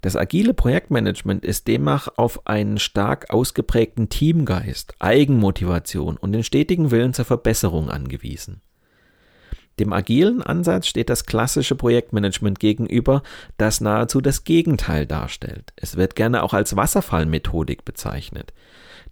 Das 0.00 0.16
agile 0.16 0.52
Projektmanagement 0.52 1.44
ist 1.44 1.68
demnach 1.68 2.08
auf 2.16 2.44
einen 2.44 2.78
stark 2.78 3.30
ausgeprägten 3.30 4.08
Teamgeist, 4.08 4.94
Eigenmotivation 4.98 6.16
und 6.16 6.32
den 6.32 6.42
stetigen 6.42 6.90
Willen 6.90 7.14
zur 7.14 7.24
Verbesserung 7.24 7.88
angewiesen. 7.88 8.62
Dem 9.78 9.92
agilen 9.92 10.42
Ansatz 10.42 10.88
steht 10.88 11.08
das 11.08 11.24
klassische 11.24 11.76
Projektmanagement 11.76 12.58
gegenüber, 12.58 13.22
das 13.58 13.80
nahezu 13.80 14.20
das 14.20 14.42
Gegenteil 14.42 15.06
darstellt. 15.06 15.72
Es 15.76 15.96
wird 15.96 16.16
gerne 16.16 16.42
auch 16.42 16.52
als 16.52 16.74
Wasserfallmethodik 16.74 17.84
bezeichnet. 17.84 18.52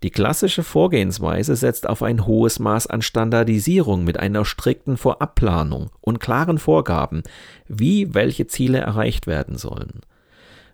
Die 0.03 0.11
klassische 0.11 0.65
Vorgehensweise 0.65 1.55
setzt 1.55 1.89
auf 1.89 2.03
ein 2.03 2.27
hohes 2.27 2.59
Maß 2.59 2.89
an 2.89 3.03
Standardisierung 3.03 4.03
mit 4.03 4.19
einer 4.19 4.45
strikten 4.45 4.97
Vorabplanung 4.97 5.91
und 6.01 6.19
klaren 6.19 6.59
Vorgaben, 6.59 7.23
wie 7.69 8.13
welche 8.13 8.49
Ziele 8.49 8.79
erreicht 8.79 9.29
werden 9.29 9.57
sollen. 9.57 10.01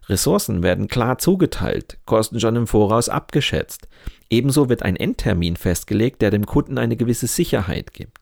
Ressourcen 0.09 0.63
werden 0.63 0.89
klar 0.89 1.19
zugeteilt, 1.19 1.99
Kosten 2.07 2.41
schon 2.41 2.57
im 2.57 2.67
Voraus 2.67 3.11
abgeschätzt. 3.11 3.89
Ebenso 4.31 4.71
wird 4.71 4.83
ein 4.83 4.97
Endtermin 4.97 5.57
festgelegt, 5.57 6.23
der 6.23 6.31
dem 6.31 6.47
Kunden 6.47 6.79
eine 6.79 6.97
gewisse 6.97 7.27
Sicherheit 7.27 7.93
gibt. 7.93 8.18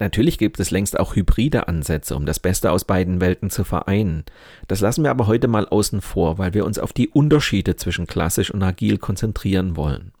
Natürlich 0.00 0.38
gibt 0.38 0.58
es 0.58 0.70
längst 0.70 0.98
auch 0.98 1.14
hybride 1.14 1.68
Ansätze, 1.68 2.16
um 2.16 2.24
das 2.24 2.40
Beste 2.40 2.72
aus 2.72 2.84
beiden 2.84 3.20
Welten 3.20 3.50
zu 3.50 3.64
vereinen. 3.64 4.24
Das 4.66 4.80
lassen 4.80 5.04
wir 5.04 5.10
aber 5.10 5.26
heute 5.26 5.46
mal 5.46 5.68
außen 5.68 6.00
vor, 6.00 6.38
weil 6.38 6.54
wir 6.54 6.64
uns 6.64 6.78
auf 6.78 6.94
die 6.94 7.08
Unterschiede 7.08 7.76
zwischen 7.76 8.06
klassisch 8.06 8.50
und 8.50 8.62
agil 8.62 8.96
konzentrieren 8.96 9.76
wollen. 9.76 10.12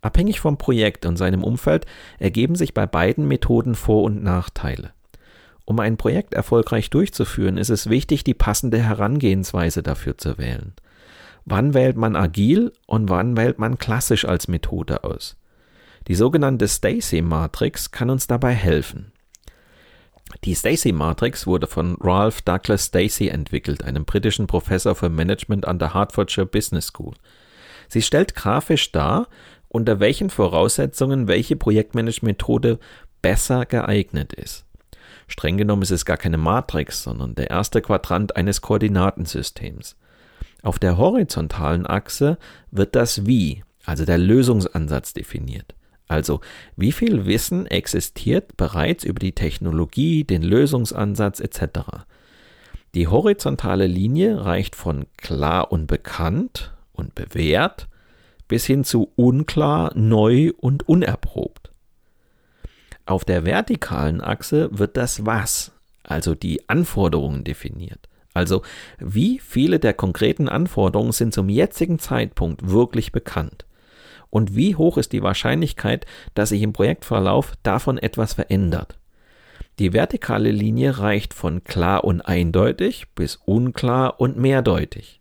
Abhängig 0.00 0.38
vom 0.38 0.58
Projekt 0.58 1.06
und 1.06 1.16
seinem 1.16 1.42
Umfeld 1.42 1.86
ergeben 2.20 2.54
sich 2.54 2.72
bei 2.72 2.86
beiden 2.86 3.26
Methoden 3.26 3.74
Vor- 3.74 4.04
und 4.04 4.22
Nachteile. 4.22 4.92
Um 5.64 5.80
ein 5.80 5.96
Projekt 5.96 6.32
erfolgreich 6.32 6.88
durchzuführen, 6.88 7.58
ist 7.58 7.70
es 7.70 7.90
wichtig, 7.90 8.22
die 8.22 8.32
passende 8.32 8.78
Herangehensweise 8.78 9.82
dafür 9.82 10.16
zu 10.16 10.38
wählen. 10.38 10.72
Wann 11.44 11.74
wählt 11.74 11.96
man 11.96 12.14
agil 12.14 12.72
und 12.86 13.10
wann 13.10 13.36
wählt 13.36 13.58
man 13.58 13.76
klassisch 13.76 14.24
als 14.24 14.46
Methode 14.46 15.02
aus? 15.02 15.36
Die 16.08 16.14
sogenannte 16.14 16.66
Stacy-Matrix 16.66 17.90
kann 17.90 18.08
uns 18.08 18.26
dabei 18.26 18.54
helfen. 18.54 19.12
Die 20.44 20.54
Stacy-Matrix 20.54 21.46
wurde 21.46 21.66
von 21.66 21.96
Ralph 22.00 22.40
Douglas 22.40 22.86
Stacy 22.86 23.28
entwickelt, 23.28 23.84
einem 23.84 24.06
britischen 24.06 24.46
Professor 24.46 24.94
für 24.94 25.10
Management 25.10 25.68
an 25.68 25.78
der 25.78 25.92
Hertfordshire 25.92 26.46
Business 26.46 26.86
School. 26.86 27.14
Sie 27.88 28.00
stellt 28.00 28.34
grafisch 28.34 28.90
dar, 28.90 29.28
unter 29.68 30.00
welchen 30.00 30.30
Voraussetzungen 30.30 31.28
welche 31.28 31.56
Projektmanagement-Methode 31.56 32.78
besser 33.20 33.66
geeignet 33.66 34.32
ist. 34.32 34.64
Streng 35.26 35.58
genommen 35.58 35.82
ist 35.82 35.90
es 35.90 36.06
gar 36.06 36.16
keine 36.16 36.38
Matrix, 36.38 37.02
sondern 37.02 37.34
der 37.34 37.50
erste 37.50 37.82
Quadrant 37.82 38.34
eines 38.34 38.62
Koordinatensystems. 38.62 39.96
Auf 40.62 40.78
der 40.78 40.96
horizontalen 40.96 41.86
Achse 41.86 42.38
wird 42.70 42.96
das 42.96 43.26
Wie, 43.26 43.62
also 43.84 44.06
der 44.06 44.16
Lösungsansatz 44.16 45.12
definiert. 45.12 45.74
Also, 46.08 46.40
wie 46.76 46.92
viel 46.92 47.26
Wissen 47.26 47.66
existiert 47.66 48.56
bereits 48.56 49.04
über 49.04 49.18
die 49.18 49.34
Technologie, 49.34 50.24
den 50.24 50.42
Lösungsansatz 50.42 51.40
etc. 51.40 52.06
Die 52.94 53.06
horizontale 53.06 53.86
Linie 53.86 54.44
reicht 54.44 54.74
von 54.74 55.06
klar 55.18 55.70
und 55.70 55.86
bekannt 55.86 56.74
und 56.92 57.14
bewährt 57.14 57.88
bis 58.48 58.64
hin 58.64 58.82
zu 58.82 59.12
unklar, 59.14 59.92
neu 59.94 60.52
und 60.56 60.88
unerprobt. 60.88 61.70
Auf 63.04 63.24
der 63.24 63.44
vertikalen 63.44 64.22
Achse 64.22 64.70
wird 64.72 64.96
das 64.96 65.26
Was, 65.26 65.72
also 66.02 66.34
die 66.34 66.68
Anforderungen 66.68 67.44
definiert. 67.44 68.08
Also 68.34 68.62
wie 68.98 69.38
viele 69.38 69.78
der 69.78 69.94
konkreten 69.94 70.48
Anforderungen 70.48 71.12
sind 71.12 71.34
zum 71.34 71.48
jetzigen 71.48 71.98
Zeitpunkt 71.98 72.68
wirklich 72.68 73.12
bekannt? 73.12 73.66
Und 74.30 74.54
wie 74.56 74.76
hoch 74.76 74.98
ist 74.98 75.12
die 75.12 75.22
Wahrscheinlichkeit, 75.22 76.06
dass 76.34 76.50
sich 76.50 76.62
im 76.62 76.72
Projektverlauf 76.72 77.54
davon 77.62 77.98
etwas 77.98 78.34
verändert? 78.34 78.98
Die 79.78 79.92
vertikale 79.92 80.50
Linie 80.50 80.98
reicht 80.98 81.34
von 81.34 81.62
klar 81.62 82.04
und 82.04 82.20
eindeutig 82.20 83.06
bis 83.14 83.36
unklar 83.36 84.20
und 84.20 84.36
mehrdeutig. 84.36 85.20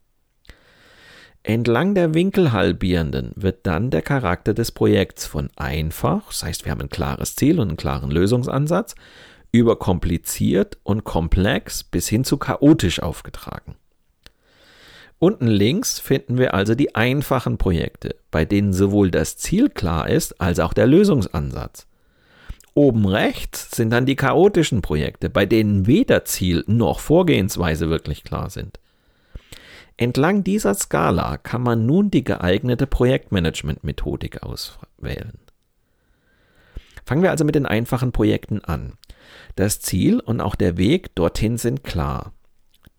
Entlang 1.43 1.95
der 1.95 2.13
Winkelhalbierenden 2.13 3.31
wird 3.35 3.65
dann 3.67 3.89
der 3.89 4.01
Charakter 4.01 4.53
des 4.53 4.71
Projekts 4.71 5.25
von 5.25 5.49
einfach, 5.55 6.27
das 6.27 6.43
heißt 6.43 6.65
wir 6.65 6.71
haben 6.71 6.81
ein 6.81 6.89
klares 6.89 7.35
Ziel 7.35 7.59
und 7.59 7.69
einen 7.69 7.77
klaren 7.77 8.11
Lösungsansatz, 8.11 8.95
über 9.53 9.77
kompliziert 9.77 10.77
und 10.83 11.05
komplex 11.05 11.83
bis 11.83 12.09
hin 12.09 12.25
zu 12.25 12.37
chaotisch 12.37 13.01
aufgetragen. 13.01 13.75
Unten 15.19 15.47
links 15.47 16.00
finden 16.00 16.38
wir 16.38 16.53
also 16.53 16.75
die 16.75 16.95
einfachen 16.95 17.57
Projekte, 17.57 18.15
bei 18.29 18.45
denen 18.45 18.71
sowohl 18.71 19.09
das 19.09 19.38
Ziel 19.38 19.69
klar 19.69 20.09
ist 20.09 20.39
als 20.39 20.59
auch 20.59 20.74
der 20.74 20.86
Lösungsansatz. 20.86 21.88
Oben 22.75 23.07
rechts 23.07 23.75
sind 23.75 23.89
dann 23.89 24.05
die 24.05 24.15
chaotischen 24.15 24.83
Projekte, 24.83 25.31
bei 25.31 25.47
denen 25.47 25.88
weder 25.88 26.25
Ziel 26.25 26.63
noch 26.67 27.00
Vorgehensweise 27.00 27.89
wirklich 27.89 28.24
klar 28.24 28.51
sind. 28.51 28.79
Entlang 30.00 30.43
dieser 30.43 30.75
Skala 30.75 31.38
kann 31.38 31.63
man 31.63 31.88
nun 31.88 32.12
die 32.12 32.24
geeignete 32.24 32.86
Projektmanagement-Methodik 32.86 34.43
auswählen. 34.43 35.39
Fangen 37.03 37.24
wir 37.24 37.31
also 37.31 37.45
mit 37.45 37.55
den 37.55 37.65
einfachen 37.65 38.12
Projekten 38.12 38.63
an. 38.63 38.93
Das 39.55 39.79
Ziel 39.79 40.19
und 40.19 40.39
auch 40.39 40.53
der 40.53 40.77
Weg 40.77 41.15
dorthin 41.15 41.57
sind 41.57 41.83
klar. 41.83 42.33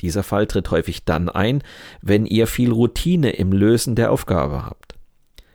Dieser 0.00 0.22
Fall 0.22 0.46
tritt 0.46 0.70
häufig 0.70 1.04
dann 1.04 1.28
ein, 1.28 1.62
wenn 2.02 2.26
ihr 2.26 2.46
viel 2.46 2.70
Routine 2.70 3.30
im 3.30 3.52
Lösen 3.52 3.94
der 3.94 4.12
Aufgabe 4.12 4.64
habt. 4.64 4.94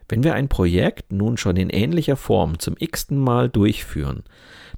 Wenn 0.10 0.24
wir 0.24 0.36
ein 0.36 0.50
Projekt 0.50 1.12
nun 1.12 1.38
schon 1.38 1.56
in 1.56 1.70
ähnlicher 1.70 2.18
Form 2.18 2.60
zum 2.60 2.76
x-ten 2.78 3.18
Mal 3.18 3.50
durchführen, 3.50 4.24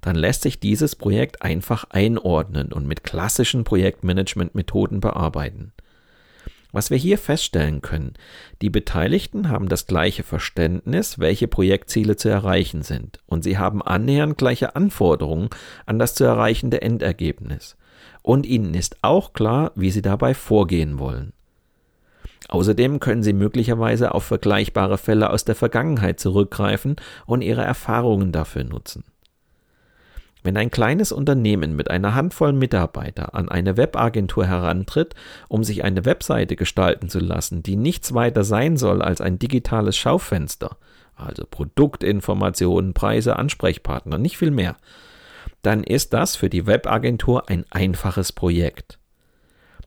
dann 0.01 0.15
lässt 0.15 0.43
sich 0.43 0.59
dieses 0.59 0.95
Projekt 0.95 1.41
einfach 1.41 1.85
einordnen 1.89 2.71
und 2.71 2.87
mit 2.87 3.03
klassischen 3.03 3.63
Projektmanagement-Methoden 3.63 4.99
bearbeiten. 4.99 5.73
Was 6.75 6.89
wir 6.89 6.97
hier 6.97 7.17
feststellen 7.17 7.81
können, 7.81 8.15
die 8.61 8.69
Beteiligten 8.69 9.47
haben 9.47 9.69
das 9.69 9.87
gleiche 9.87 10.23
Verständnis, 10.23 11.19
welche 11.19 11.47
Projektziele 11.47 12.17
zu 12.17 12.27
erreichen 12.27 12.81
sind, 12.81 13.21
und 13.27 13.45
sie 13.45 13.57
haben 13.57 13.81
annähernd 13.81 14.37
gleiche 14.37 14.75
Anforderungen 14.75 15.47
an 15.85 15.99
das 15.99 16.15
zu 16.15 16.25
erreichende 16.25 16.81
Endergebnis. 16.81 17.77
Und 18.23 18.45
ihnen 18.45 18.73
ist 18.73 18.97
auch 19.03 19.31
klar, 19.31 19.71
wie 19.75 19.89
sie 19.89 20.01
dabei 20.01 20.33
vorgehen 20.33 20.99
wollen. 20.99 21.31
Außerdem 22.49 22.99
können 22.99 23.23
Sie 23.23 23.33
möglicherweise 23.33 24.13
auf 24.13 24.25
vergleichbare 24.25 24.97
Fälle 24.97 25.29
aus 25.29 25.45
der 25.45 25.55
Vergangenheit 25.55 26.19
zurückgreifen 26.19 26.97
und 27.25 27.41
Ihre 27.41 27.63
Erfahrungen 27.63 28.33
dafür 28.33 28.65
nutzen. 28.65 29.05
Wenn 30.45 30.57
ein 30.57 30.69
kleines 30.69 31.11
Unternehmen 31.11 31.75
mit 31.75 31.89
einer 31.89 32.13
Handvoll 32.13 32.53
Mitarbeiter 32.53 33.33
an 33.33 33.49
eine 33.49 33.77
Webagentur 33.77 34.45
herantritt, 34.45 35.15
um 35.47 35.63
sich 35.63 35.83
eine 35.83 36.05
Webseite 36.05 36.55
gestalten 36.55 37.09
zu 37.09 37.17
lassen, 37.17 37.63
die 37.63 37.75
nichts 37.75 38.13
weiter 38.13 38.43
sein 38.43 38.77
soll 38.77 39.01
als 39.01 39.21
ein 39.21 39.39
digitales 39.39 39.97
Schaufenster, 39.97 40.77
also 41.15 41.47
Produktinformationen, 41.49 42.93
Preise, 42.93 43.37
Ansprechpartner, 43.37 44.19
nicht 44.19 44.37
viel 44.37 44.51
mehr, 44.51 44.77
dann 45.63 45.83
ist 45.83 46.13
das 46.13 46.35
für 46.35 46.51
die 46.51 46.67
Webagentur 46.67 47.49
ein 47.49 47.65
einfaches 47.71 48.31
Projekt. 48.31 48.99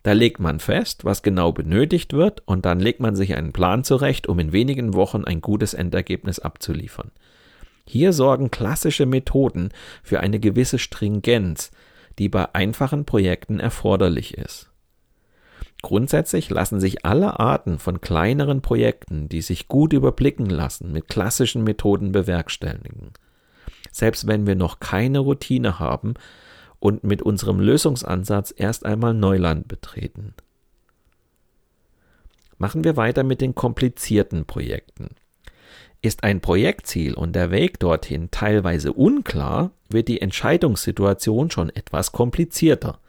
Da 0.02 0.10
legt 0.10 0.40
man 0.40 0.58
fest, 0.58 1.04
was 1.04 1.22
genau 1.22 1.52
benötigt 1.52 2.14
wird, 2.14 2.42
und 2.46 2.66
dann 2.66 2.80
legt 2.80 2.98
man 2.98 3.14
sich 3.14 3.36
einen 3.36 3.52
Plan 3.52 3.84
zurecht, 3.84 4.26
um 4.28 4.40
in 4.40 4.50
wenigen 4.50 4.94
Wochen 4.94 5.22
ein 5.24 5.40
gutes 5.40 5.72
Endergebnis 5.72 6.40
abzuliefern. 6.40 7.12
Hier 7.88 8.12
sorgen 8.12 8.50
klassische 8.50 9.06
Methoden 9.06 9.70
für 10.02 10.20
eine 10.20 10.38
gewisse 10.38 10.78
Stringenz, 10.78 11.70
die 12.18 12.28
bei 12.28 12.54
einfachen 12.54 13.06
Projekten 13.06 13.60
erforderlich 13.60 14.36
ist. 14.36 14.70
Grundsätzlich 15.80 16.50
lassen 16.50 16.80
sich 16.80 17.06
alle 17.06 17.40
Arten 17.40 17.78
von 17.78 18.02
kleineren 18.02 18.60
Projekten, 18.60 19.30
die 19.30 19.40
sich 19.40 19.68
gut 19.68 19.94
überblicken 19.94 20.50
lassen, 20.50 20.92
mit 20.92 21.08
klassischen 21.08 21.64
Methoden 21.64 22.12
bewerkstelligen. 22.12 23.12
Selbst 23.90 24.26
wenn 24.26 24.46
wir 24.46 24.54
noch 24.54 24.80
keine 24.80 25.20
Routine 25.20 25.78
haben 25.78 26.12
und 26.80 27.04
mit 27.04 27.22
unserem 27.22 27.58
Lösungsansatz 27.58 28.52
erst 28.54 28.84
einmal 28.84 29.14
Neuland 29.14 29.66
betreten. 29.66 30.34
Machen 32.58 32.84
wir 32.84 32.98
weiter 32.98 33.22
mit 33.22 33.40
den 33.40 33.54
komplizierten 33.54 34.44
Projekten. 34.44 35.14
Ist 36.00 36.22
ein 36.22 36.40
Projektziel 36.40 37.14
und 37.14 37.34
der 37.34 37.50
Weg 37.50 37.80
dorthin 37.80 38.30
teilweise 38.30 38.92
unklar, 38.92 39.72
wird 39.88 40.08
die 40.08 40.20
Entscheidungssituation 40.20 41.50
schon 41.50 41.70
etwas 41.70 42.12
komplizierter. 42.12 43.00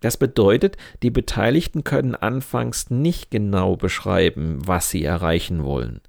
Das 0.00 0.16
bedeutet, 0.16 0.76
die 1.02 1.10
Beteiligten 1.10 1.84
können 1.84 2.14
anfangs 2.14 2.88
nicht 2.88 3.30
genau 3.30 3.76
beschreiben, 3.76 4.60
was 4.64 4.90
sie 4.90 5.04
erreichen 5.04 5.64
wollen. 5.64 6.00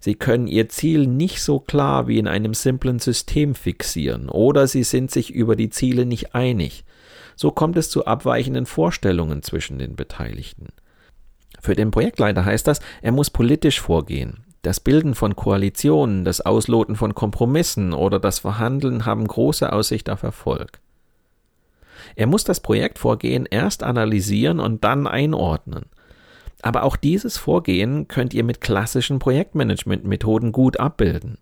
Sie 0.00 0.14
können 0.14 0.48
ihr 0.48 0.68
Ziel 0.68 1.06
nicht 1.06 1.40
so 1.40 1.60
klar 1.60 2.08
wie 2.08 2.18
in 2.18 2.26
einem 2.26 2.52
simplen 2.52 2.98
System 2.98 3.54
fixieren 3.54 4.28
oder 4.28 4.66
sie 4.66 4.82
sind 4.82 5.10
sich 5.10 5.30
über 5.30 5.56
die 5.56 5.70
Ziele 5.70 6.04
nicht 6.04 6.34
einig. 6.34 6.84
So 7.36 7.50
kommt 7.50 7.76
es 7.76 7.90
zu 7.90 8.06
abweichenden 8.06 8.66
Vorstellungen 8.66 9.42
zwischen 9.42 9.78
den 9.78 9.96
Beteiligten. 9.96 10.68
Für 11.60 11.74
den 11.74 11.90
Projektleiter 11.90 12.44
heißt 12.44 12.66
das, 12.66 12.80
er 13.02 13.12
muss 13.12 13.30
politisch 13.30 13.80
vorgehen. 13.80 14.43
Das 14.64 14.80
Bilden 14.80 15.14
von 15.14 15.36
Koalitionen, 15.36 16.24
das 16.24 16.40
Ausloten 16.40 16.96
von 16.96 17.14
Kompromissen 17.14 17.92
oder 17.92 18.18
das 18.18 18.38
Verhandeln 18.38 19.04
haben 19.04 19.28
große 19.28 19.70
Aussicht 19.70 20.08
auf 20.08 20.22
Erfolg. 20.22 20.80
Er 22.16 22.26
muss 22.26 22.44
das 22.44 22.60
Projektvorgehen 22.60 23.44
erst 23.44 23.82
analysieren 23.82 24.60
und 24.60 24.82
dann 24.82 25.06
einordnen. 25.06 25.84
Aber 26.62 26.84
auch 26.84 26.96
dieses 26.96 27.36
Vorgehen 27.36 28.08
könnt 28.08 28.32
ihr 28.32 28.42
mit 28.42 28.62
klassischen 28.62 29.18
Projektmanagement-Methoden 29.18 30.50
gut 30.50 30.80
abbilden. 30.80 31.36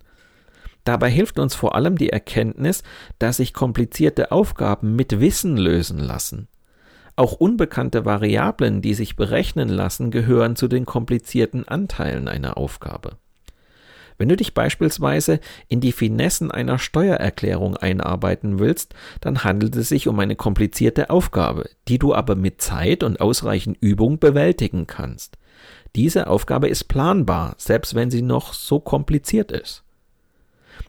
Dabei 0.82 1.08
hilft 1.08 1.38
uns 1.38 1.54
vor 1.54 1.76
allem 1.76 1.96
die 1.96 2.10
Erkenntnis, 2.10 2.82
dass 3.20 3.36
sich 3.36 3.54
komplizierte 3.54 4.32
Aufgaben 4.32 4.96
mit 4.96 5.20
Wissen 5.20 5.56
lösen 5.56 6.00
lassen. 6.00 6.48
Auch 7.14 7.32
unbekannte 7.32 8.04
Variablen, 8.04 8.80
die 8.80 8.94
sich 8.94 9.16
berechnen 9.16 9.68
lassen, 9.68 10.10
gehören 10.10 10.56
zu 10.56 10.68
den 10.68 10.86
komplizierten 10.86 11.68
Anteilen 11.68 12.26
einer 12.26 12.56
Aufgabe. 12.56 13.18
Wenn 14.18 14.28
du 14.28 14.36
dich 14.36 14.54
beispielsweise 14.54 15.40
in 15.68 15.80
die 15.80 15.92
Finessen 15.92 16.50
einer 16.50 16.78
Steuererklärung 16.78 17.76
einarbeiten 17.76 18.58
willst, 18.58 18.94
dann 19.20 19.44
handelt 19.44 19.74
es 19.76 19.88
sich 19.88 20.06
um 20.08 20.18
eine 20.20 20.36
komplizierte 20.36 21.10
Aufgabe, 21.10 21.68
die 21.88 21.98
du 21.98 22.14
aber 22.14 22.34
mit 22.34 22.60
Zeit 22.60 23.02
und 23.02 23.20
ausreichend 23.20 23.78
Übung 23.80 24.18
bewältigen 24.18 24.86
kannst. 24.86 25.38
Diese 25.96 26.28
Aufgabe 26.28 26.68
ist 26.68 26.84
planbar, 26.84 27.54
selbst 27.58 27.94
wenn 27.94 28.10
sie 28.10 28.22
noch 28.22 28.54
so 28.54 28.80
kompliziert 28.80 29.52
ist. 29.52 29.82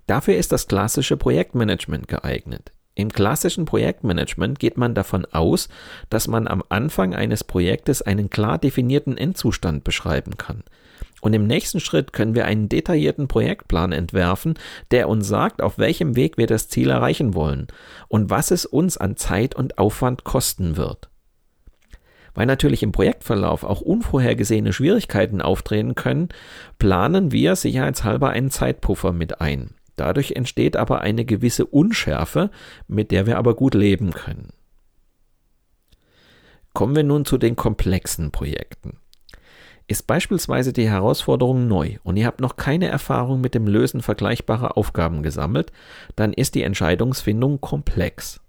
Dafür 0.07 0.36
ist 0.36 0.51
das 0.51 0.67
klassische 0.67 1.17
Projektmanagement 1.17 2.07
geeignet. 2.07 2.71
Im 2.95 3.10
klassischen 3.10 3.65
Projektmanagement 3.65 4.60
geht 4.60 4.77
man 4.77 4.93
davon 4.93 5.25
aus, 5.25 5.67
dass 6.10 6.27
man 6.27 6.47
am 6.47 6.63
Anfang 6.69 7.15
eines 7.15 7.43
Projektes 7.43 8.03
einen 8.03 8.29
klar 8.29 8.60
definierten 8.60 9.17
Endzustand 9.17 9.84
beschreiben 9.84 10.38
kann. 10.38 10.63
Und 11.21 11.34
im 11.34 11.47
nächsten 11.47 11.79
Schritt 11.79 12.13
können 12.13 12.36
wir 12.36 12.45
einen 12.45 12.69
detaillierten 12.69 13.27
Projektplan 13.27 13.93
entwerfen, 13.93 14.56
der 14.91 15.10
uns 15.10 15.27
sagt, 15.27 15.62
auf 15.62 15.77
welchem 15.77 16.15
Weg 16.15 16.38
wir 16.38 16.47
das 16.47 16.67
Ziel 16.67 16.89
erreichen 16.89 17.34
wollen 17.34 17.67
und 18.10 18.29
was 18.29 18.51
es 18.51 18.65
uns 18.65 18.97
an 18.97 19.15
Zeit 19.15 19.56
und 19.56 19.77
Aufwand 19.77 20.23
kosten 20.23 20.77
wird. 20.77 21.10
Weil 22.36 22.45
natürlich 22.45 22.84
im 22.84 22.91
Projektverlauf 22.91 23.63
auch 23.63 23.82
unvorhergesehene 23.82 24.73
Schwierigkeiten 24.73 25.41
auftreten 25.41 25.95
können, 25.95 26.29
planen 26.77 27.32
wir 27.32 27.56
sicherheitshalber 27.56 28.29
einen 28.29 28.51
Zeitpuffer 28.51 29.13
mit 29.13 29.39
ein. 29.39 29.75
Dadurch 29.95 30.32
entsteht 30.32 30.75
aber 30.75 31.01
eine 31.01 31.25
gewisse 31.25 31.65
Unschärfe, 31.65 32.49
mit 32.88 33.12
der 33.12 33.25
wir 33.25 33.38
aber 33.38 33.56
gut 33.56 33.75
leben 33.75 34.12
können. 34.12 34.49
Kommen 36.73 36.95
wir 36.95 37.03
nun 37.03 37.25
zu 37.25 37.38
den 37.38 37.56
komplexen 37.56 38.32
Projekten. 38.32 38.97
Ist 39.86 40.08
beispielsweise 40.08 40.73
die 40.73 40.89
Herausforderung 40.89 41.67
neu 41.67 41.97
und 42.03 42.17
ihr 42.17 42.25
habt 42.25 42.39
noch 42.39 42.56
keine 42.56 42.88
Erfahrung 42.88 43.41
mit 43.41 43.53
dem 43.53 43.67
Lösen 43.67 44.01
vergleichbarer 44.01 44.77
Aufgaben 44.77 45.23
gesammelt, 45.23 45.71
dann 46.15 46.34
ist 46.34 46.56
die 46.56 46.63
Entscheidungsfindung 46.63 47.60
komplex. 47.62 48.39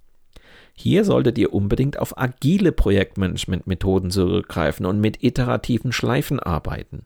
Hier 0.77 1.05
solltet 1.05 1.39
ihr 1.39 1.53
unbedingt 1.53 1.99
auf 1.99 2.19
agile 2.19 2.73
Projektmanagement-Methoden 2.73 4.11
zurückgreifen 4.11 4.87
und 4.87 5.01
mit 5.01 5.23
iterativen 5.23 5.93
Schleifen 5.93 6.41
arbeiten. 6.41 7.05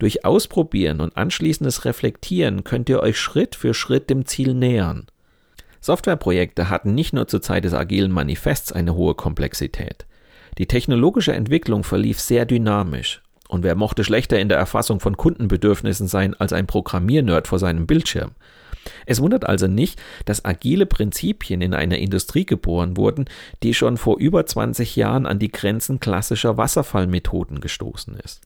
Durch 0.00 0.24
Ausprobieren 0.24 1.00
und 1.00 1.18
anschließendes 1.18 1.84
Reflektieren 1.84 2.64
könnt 2.64 2.88
ihr 2.88 3.00
euch 3.00 3.18
Schritt 3.18 3.54
für 3.54 3.74
Schritt 3.74 4.08
dem 4.08 4.24
Ziel 4.24 4.54
nähern. 4.54 5.06
Softwareprojekte 5.82 6.70
hatten 6.70 6.94
nicht 6.94 7.12
nur 7.12 7.28
zur 7.28 7.42
Zeit 7.42 7.64
des 7.64 7.74
agilen 7.74 8.10
Manifests 8.10 8.72
eine 8.72 8.94
hohe 8.94 9.14
Komplexität. 9.14 10.06
Die 10.56 10.64
technologische 10.64 11.34
Entwicklung 11.34 11.84
verlief 11.84 12.18
sehr 12.18 12.46
dynamisch. 12.46 13.20
Und 13.46 13.62
wer 13.62 13.74
mochte 13.74 14.02
schlechter 14.02 14.40
in 14.40 14.48
der 14.48 14.56
Erfassung 14.56 15.00
von 15.00 15.18
Kundenbedürfnissen 15.18 16.08
sein 16.08 16.32
als 16.32 16.54
ein 16.54 16.66
Programmiernerd 16.66 17.46
vor 17.46 17.58
seinem 17.58 17.86
Bildschirm? 17.86 18.30
Es 19.04 19.20
wundert 19.20 19.44
also 19.44 19.66
nicht, 19.66 20.00
dass 20.24 20.46
agile 20.46 20.86
Prinzipien 20.86 21.60
in 21.60 21.74
einer 21.74 21.98
Industrie 21.98 22.46
geboren 22.46 22.96
wurden, 22.96 23.26
die 23.62 23.74
schon 23.74 23.98
vor 23.98 24.18
über 24.18 24.46
20 24.46 24.96
Jahren 24.96 25.26
an 25.26 25.38
die 25.38 25.52
Grenzen 25.52 26.00
klassischer 26.00 26.56
Wasserfallmethoden 26.56 27.60
gestoßen 27.60 28.16
ist. 28.24 28.40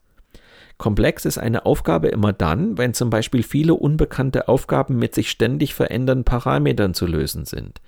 Komplex 0.76 1.24
ist 1.24 1.38
eine 1.38 1.66
Aufgabe 1.66 2.08
immer 2.08 2.32
dann, 2.32 2.76
wenn 2.78 2.94
zum 2.94 3.10
Beispiel 3.10 3.42
viele 3.42 3.74
unbekannte 3.74 4.48
Aufgaben 4.48 4.98
mit 4.98 5.14
sich 5.14 5.30
ständig 5.30 5.74
verändernden 5.74 6.24
Parametern 6.24 6.94
zu 6.94 7.06
lösen 7.06 7.44
sind. 7.44 7.80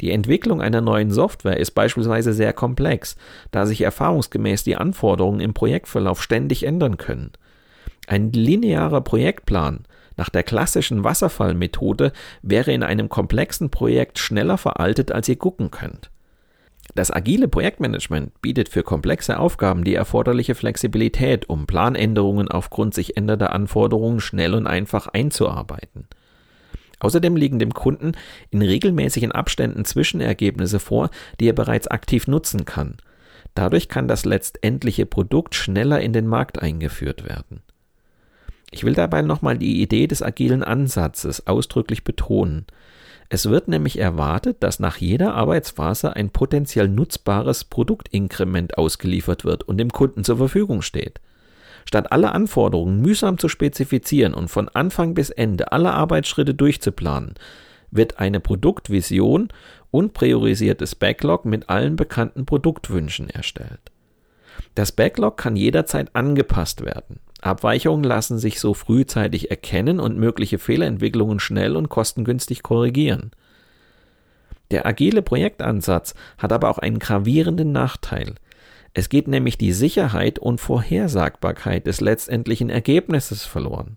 Die 0.00 0.10
Entwicklung 0.10 0.62
einer 0.62 0.80
neuen 0.80 1.10
Software 1.10 1.58
ist 1.58 1.72
beispielsweise 1.72 2.32
sehr 2.32 2.52
komplex, 2.52 3.16
da 3.50 3.66
sich 3.66 3.82
erfahrungsgemäß 3.82 4.64
die 4.64 4.76
Anforderungen 4.76 5.40
im 5.40 5.52
Projektverlauf 5.54 6.22
ständig 6.22 6.64
ändern 6.64 6.96
können. 6.96 7.32
Ein 8.06 8.32
linearer 8.32 9.00
Projektplan 9.00 9.84
nach 10.16 10.28
der 10.28 10.42
klassischen 10.42 11.04
Wasserfallmethode 11.04 12.12
wäre 12.42 12.72
in 12.72 12.82
einem 12.82 13.08
komplexen 13.08 13.70
Projekt 13.70 14.18
schneller 14.18 14.58
veraltet, 14.58 15.12
als 15.12 15.28
ihr 15.28 15.36
gucken 15.36 15.70
könnt. 15.70 16.11
Das 16.94 17.10
agile 17.10 17.48
Projektmanagement 17.48 18.42
bietet 18.42 18.68
für 18.68 18.82
komplexe 18.82 19.38
Aufgaben 19.38 19.84
die 19.84 19.94
erforderliche 19.94 20.54
Flexibilität, 20.54 21.48
um 21.48 21.66
Planänderungen 21.66 22.48
aufgrund 22.48 22.92
sich 22.92 23.16
ändernder 23.16 23.52
Anforderungen 23.52 24.20
schnell 24.20 24.54
und 24.54 24.66
einfach 24.66 25.06
einzuarbeiten. 25.06 26.06
Außerdem 27.00 27.34
liegen 27.34 27.58
dem 27.58 27.74
Kunden 27.74 28.12
in 28.50 28.62
regelmäßigen 28.62 29.32
Abständen 29.32 29.84
Zwischenergebnisse 29.84 30.78
vor, 30.78 31.10
die 31.40 31.48
er 31.48 31.52
bereits 31.52 31.88
aktiv 31.88 32.28
nutzen 32.28 32.64
kann. 32.64 32.98
Dadurch 33.54 33.88
kann 33.88 34.06
das 34.06 34.24
letztendliche 34.24 35.06
Produkt 35.06 35.54
schneller 35.54 36.00
in 36.00 36.12
den 36.12 36.26
Markt 36.26 36.62
eingeführt 36.62 37.24
werden. 37.24 37.62
Ich 38.70 38.84
will 38.84 38.94
dabei 38.94 39.22
nochmal 39.22 39.58
die 39.58 39.82
Idee 39.82 40.06
des 40.06 40.22
agilen 40.22 40.62
Ansatzes 40.62 41.46
ausdrücklich 41.46 42.04
betonen. 42.04 42.66
Es 43.34 43.48
wird 43.48 43.66
nämlich 43.66 43.98
erwartet, 43.98 44.58
dass 44.60 44.78
nach 44.78 44.98
jeder 44.98 45.32
Arbeitsphase 45.32 46.14
ein 46.14 46.28
potenziell 46.28 46.86
nutzbares 46.86 47.64
Produktinkrement 47.64 48.76
ausgeliefert 48.76 49.46
wird 49.46 49.62
und 49.62 49.78
dem 49.78 49.88
Kunden 49.88 50.22
zur 50.22 50.36
Verfügung 50.36 50.82
steht. 50.82 51.18
Statt 51.86 52.12
alle 52.12 52.32
Anforderungen 52.32 53.00
mühsam 53.00 53.38
zu 53.38 53.48
spezifizieren 53.48 54.34
und 54.34 54.48
von 54.48 54.68
Anfang 54.68 55.14
bis 55.14 55.30
Ende 55.30 55.72
alle 55.72 55.94
Arbeitsschritte 55.94 56.52
durchzuplanen, 56.52 57.32
wird 57.90 58.18
eine 58.18 58.38
Produktvision 58.38 59.48
und 59.90 60.12
priorisiertes 60.12 60.94
Backlog 60.94 61.46
mit 61.46 61.70
allen 61.70 61.96
bekannten 61.96 62.44
Produktwünschen 62.44 63.30
erstellt. 63.30 63.91
Das 64.74 64.92
Backlog 64.92 65.36
kann 65.36 65.56
jederzeit 65.56 66.14
angepasst 66.14 66.84
werden. 66.84 67.20
Abweichungen 67.40 68.04
lassen 68.04 68.38
sich 68.38 68.60
so 68.60 68.72
frühzeitig 68.72 69.50
erkennen 69.50 70.00
und 70.00 70.16
mögliche 70.16 70.58
Fehlerentwicklungen 70.58 71.40
schnell 71.40 71.76
und 71.76 71.88
kostengünstig 71.88 72.62
korrigieren. 72.62 73.32
Der 74.70 74.86
agile 74.86 75.22
Projektansatz 75.22 76.14
hat 76.38 76.52
aber 76.52 76.70
auch 76.70 76.78
einen 76.78 76.98
gravierenden 76.98 77.72
Nachteil. 77.72 78.36
Es 78.94 79.08
geht 79.08 79.28
nämlich 79.28 79.58
die 79.58 79.72
Sicherheit 79.72 80.38
und 80.38 80.60
Vorhersagbarkeit 80.60 81.86
des 81.86 82.00
letztendlichen 82.00 82.70
Ergebnisses 82.70 83.44
verloren. 83.44 83.96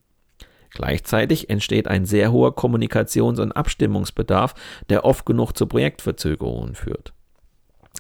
Gleichzeitig 0.72 1.50
entsteht 1.50 1.88
ein 1.88 2.06
sehr 2.06 2.32
hoher 2.32 2.56
Kommunikations- 2.56 3.40
und 3.40 3.54
Abstimmungsbedarf, 3.54 4.54
der 4.90 5.06
oft 5.06 5.26
genug 5.26 5.54
zu 5.54 5.68
Projektverzögerungen 5.68 6.76
führt. 6.76 7.14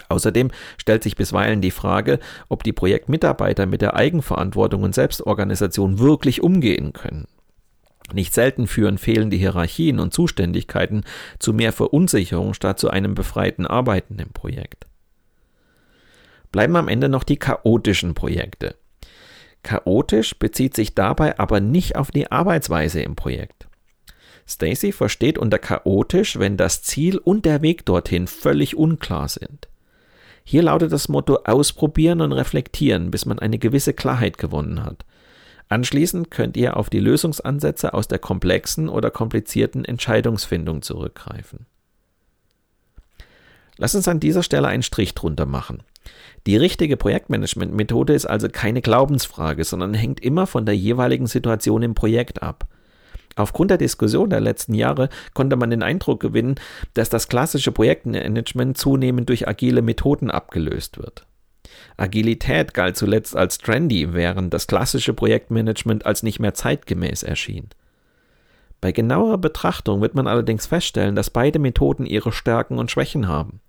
Außerdem 0.10 0.52
stellt 0.78 1.04
sich 1.04 1.16
bisweilen 1.16 1.62
die 1.62 1.72
Frage, 1.72 2.20
ob 2.50 2.64
die 2.64 2.74
Projektmitarbeiter 2.74 3.66
mit 3.66 3.82
der 3.82 3.96
Eigenverantwortung 3.96 4.84
und 4.84 4.96
Selbstorganisation 4.96 6.00
wirklich 6.00 6.42
umgehen 6.42 6.94
können. 6.94 7.28
Nicht 8.14 8.34
selten 8.34 8.68
führen 8.68 8.98
fehlende 8.98 9.36
Hierarchien 9.36 10.00
und 10.00 10.14
Zuständigkeiten 10.14 11.04
zu 11.40 11.54
mehr 11.54 11.74
Verunsicherung 11.74 12.54
statt 12.54 12.80
zu 12.80 12.90
einem 12.90 13.16
befreiten 13.16 13.66
Arbeiten 13.66 14.20
im 14.20 14.30
Projekt. 14.30 14.86
Bleiben 16.52 16.76
am 16.76 16.88
Ende 16.88 17.10
noch 17.10 17.24
die 17.24 17.38
chaotischen 17.38 18.14
Projekte. 18.14 18.76
Chaotisch 19.64 20.38
bezieht 20.38 20.76
sich 20.76 20.94
dabei 20.94 21.40
aber 21.40 21.60
nicht 21.60 21.96
auf 21.96 22.12
die 22.12 22.32
Arbeitsweise 22.32 23.02
im 23.02 23.16
Projekt. 23.16 23.68
Stacy 24.48 24.92
versteht 24.92 25.40
unter 25.40 25.58
chaotisch, 25.58 26.38
wenn 26.38 26.56
das 26.56 26.84
Ziel 26.84 27.18
und 27.18 27.46
der 27.46 27.64
Weg 27.64 27.86
dorthin 27.86 28.28
völlig 28.28 28.76
unklar 28.78 29.28
sind. 29.28 29.68
Hier 30.46 30.62
lautet 30.62 30.92
das 30.92 31.10
Motto 31.10 31.40
ausprobieren 31.44 32.22
und 32.22 32.32
reflektieren, 32.32 33.10
bis 33.10 33.26
man 33.26 33.40
eine 33.40 33.58
gewisse 33.58 33.94
Klarheit 33.94 34.38
gewonnen 34.38 34.84
hat. 34.84 35.04
Anschließend 35.68 36.30
könnt 36.30 36.56
ihr 36.56 36.78
auf 36.78 36.92
die 36.92 37.00
Lösungsansätze 37.00 37.96
aus 37.96 38.08
der 38.08 38.20
komplexen 38.20 38.88
oder 38.88 39.10
komplizierten 39.10 39.84
Entscheidungsfindung 39.84 40.84
zurückgreifen. 40.84 41.66
Lass 43.78 43.96
uns 43.96 44.08
an 44.08 44.20
dieser 44.20 44.44
Stelle 44.44 44.68
einen 44.68 44.84
Strich 44.84 45.16
drunter 45.16 45.48
machen. 45.48 45.82
Die 46.46 46.56
richtige 46.56 46.96
Projektmanagement-Methode 46.96 48.14
ist 48.14 48.28
also 48.28 48.48
keine 48.48 48.84
Glaubensfrage, 48.84 49.64
sondern 49.64 49.96
hängt 49.96 50.20
immer 50.20 50.46
von 50.46 50.68
der 50.68 50.78
jeweiligen 50.78 51.26
Situation 51.26 51.82
im 51.82 51.96
Projekt 51.96 52.44
ab. 52.44 52.68
Aufgrund 53.36 53.70
der 53.70 53.78
Diskussion 53.78 54.30
der 54.30 54.40
letzten 54.40 54.74
Jahre 54.74 55.10
konnte 55.34 55.58
man 55.58 55.70
den 55.70 55.84
Eindruck 55.84 56.22
gewinnen, 56.22 56.56
dass 56.94 57.10
das 57.10 57.28
klassische 57.28 57.72
Projektmanagement 57.72 58.78
zunehmend 58.78 59.30
durch 59.30 59.48
agile 59.48 59.82
Methoden 59.82 60.32
abgelöst 60.32 60.98
wird. 60.98 61.26
Agilität 61.98 62.74
galt 62.74 62.96
zuletzt 62.96 63.36
als 63.36 63.58
trendy, 63.58 64.14
während 64.14 64.54
das 64.54 64.68
klassische 64.68 65.14
Projektmanagement 65.14 66.06
als 66.06 66.24
nicht 66.24 66.40
mehr 66.40 66.54
zeitgemäß 66.54 67.24
erschien. 67.24 67.70
Bei 68.82 68.92
genauerer 68.92 69.38
Betrachtung 69.38 70.02
wird 70.02 70.16
man 70.16 70.28
allerdings 70.28 70.68
feststellen, 70.68 71.16
dass 71.16 71.30
beide 71.30 71.60
Methoden 71.60 72.06
ihre 72.06 72.32
Stärken 72.32 72.78
und 72.78 72.92
Schwächen 72.92 73.28
haben. 73.28 73.62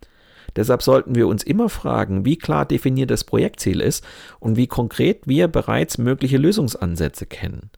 Deshalb 0.54 0.82
sollten 0.82 1.14
wir 1.14 1.26
uns 1.28 1.42
immer 1.42 1.68
fragen, 1.68 2.24
wie 2.24 2.36
klar 2.36 2.64
definiert 2.66 3.10
das 3.10 3.24
Projektziel 3.24 3.80
ist 3.80 4.04
und 4.40 4.56
wie 4.56 4.66
konkret 4.66 5.26
wir 5.26 5.48
bereits 5.48 5.98
mögliche 5.98 6.38
Lösungsansätze 6.38 7.26
kennen. 7.26 7.70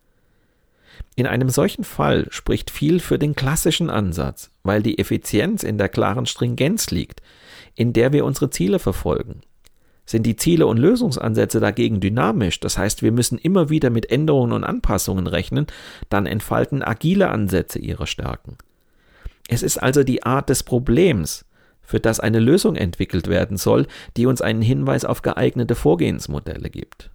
In 1.16 1.26
einem 1.26 1.50
solchen 1.50 1.84
Fall 1.84 2.26
spricht 2.30 2.70
viel 2.70 3.00
für 3.00 3.18
den 3.18 3.34
klassischen 3.34 3.90
Ansatz, 3.90 4.50
weil 4.62 4.82
die 4.82 4.98
Effizienz 4.98 5.62
in 5.62 5.78
der 5.78 5.88
klaren 5.88 6.26
Stringenz 6.26 6.90
liegt, 6.90 7.22
in 7.74 7.92
der 7.92 8.12
wir 8.12 8.24
unsere 8.24 8.50
Ziele 8.50 8.78
verfolgen. 8.78 9.40
Sind 10.06 10.24
die 10.24 10.36
Ziele 10.36 10.66
und 10.66 10.78
Lösungsansätze 10.78 11.60
dagegen 11.60 12.00
dynamisch, 12.00 12.60
das 12.60 12.78
heißt 12.78 13.02
wir 13.02 13.12
müssen 13.12 13.36
immer 13.36 13.68
wieder 13.68 13.90
mit 13.90 14.10
Änderungen 14.10 14.52
und 14.52 14.64
Anpassungen 14.64 15.26
rechnen, 15.26 15.66
dann 16.08 16.24
entfalten 16.24 16.82
agile 16.82 17.28
Ansätze 17.28 17.78
ihre 17.78 18.06
Stärken. 18.06 18.56
Es 19.48 19.62
ist 19.62 19.78
also 19.78 20.04
die 20.04 20.22
Art 20.22 20.48
des 20.48 20.62
Problems, 20.62 21.44
für 21.82 22.00
das 22.00 22.20
eine 22.20 22.38
Lösung 22.38 22.76
entwickelt 22.76 23.28
werden 23.28 23.56
soll, 23.56 23.86
die 24.16 24.26
uns 24.26 24.42
einen 24.42 24.62
Hinweis 24.62 25.04
auf 25.04 25.22
geeignete 25.22 25.74
Vorgehensmodelle 25.74 26.68
gibt. 26.70 27.10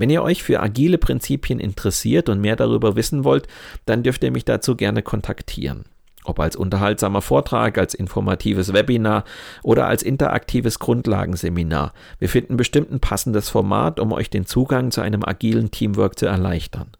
Wenn 0.00 0.08
ihr 0.08 0.22
euch 0.22 0.42
für 0.42 0.60
agile 0.60 0.96
Prinzipien 0.96 1.60
interessiert 1.60 2.30
und 2.30 2.40
mehr 2.40 2.56
darüber 2.56 2.96
wissen 2.96 3.22
wollt, 3.22 3.46
dann 3.84 4.02
dürft 4.02 4.24
ihr 4.24 4.30
mich 4.30 4.46
dazu 4.46 4.74
gerne 4.74 5.02
kontaktieren. 5.02 5.84
Ob 6.24 6.40
als 6.40 6.56
unterhaltsamer 6.56 7.20
Vortrag, 7.20 7.76
als 7.76 7.92
informatives 7.92 8.72
Webinar 8.72 9.24
oder 9.62 9.88
als 9.88 10.02
interaktives 10.02 10.78
Grundlagenseminar. 10.78 11.92
Wir 12.18 12.30
finden 12.30 12.56
bestimmt 12.56 12.90
ein 12.90 13.00
passendes 13.00 13.50
Format, 13.50 14.00
um 14.00 14.12
euch 14.12 14.30
den 14.30 14.46
Zugang 14.46 14.90
zu 14.90 15.02
einem 15.02 15.22
agilen 15.22 15.70
Teamwork 15.70 16.18
zu 16.18 16.24
erleichtern. 16.24 16.92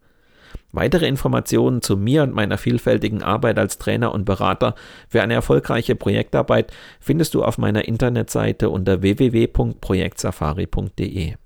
Weitere 0.70 1.08
Informationen 1.08 1.80
zu 1.80 1.96
mir 1.96 2.22
und 2.22 2.34
meiner 2.34 2.58
vielfältigen 2.58 3.22
Arbeit 3.22 3.58
als 3.58 3.78
Trainer 3.78 4.12
und 4.12 4.26
Berater 4.26 4.74
für 5.08 5.22
eine 5.22 5.32
erfolgreiche 5.32 5.94
Projektarbeit 5.94 6.70
findest 7.00 7.32
du 7.32 7.44
auf 7.44 7.56
meiner 7.56 7.88
Internetseite 7.88 8.68
unter 8.68 9.00
www.projektsafari.de. 9.00 11.39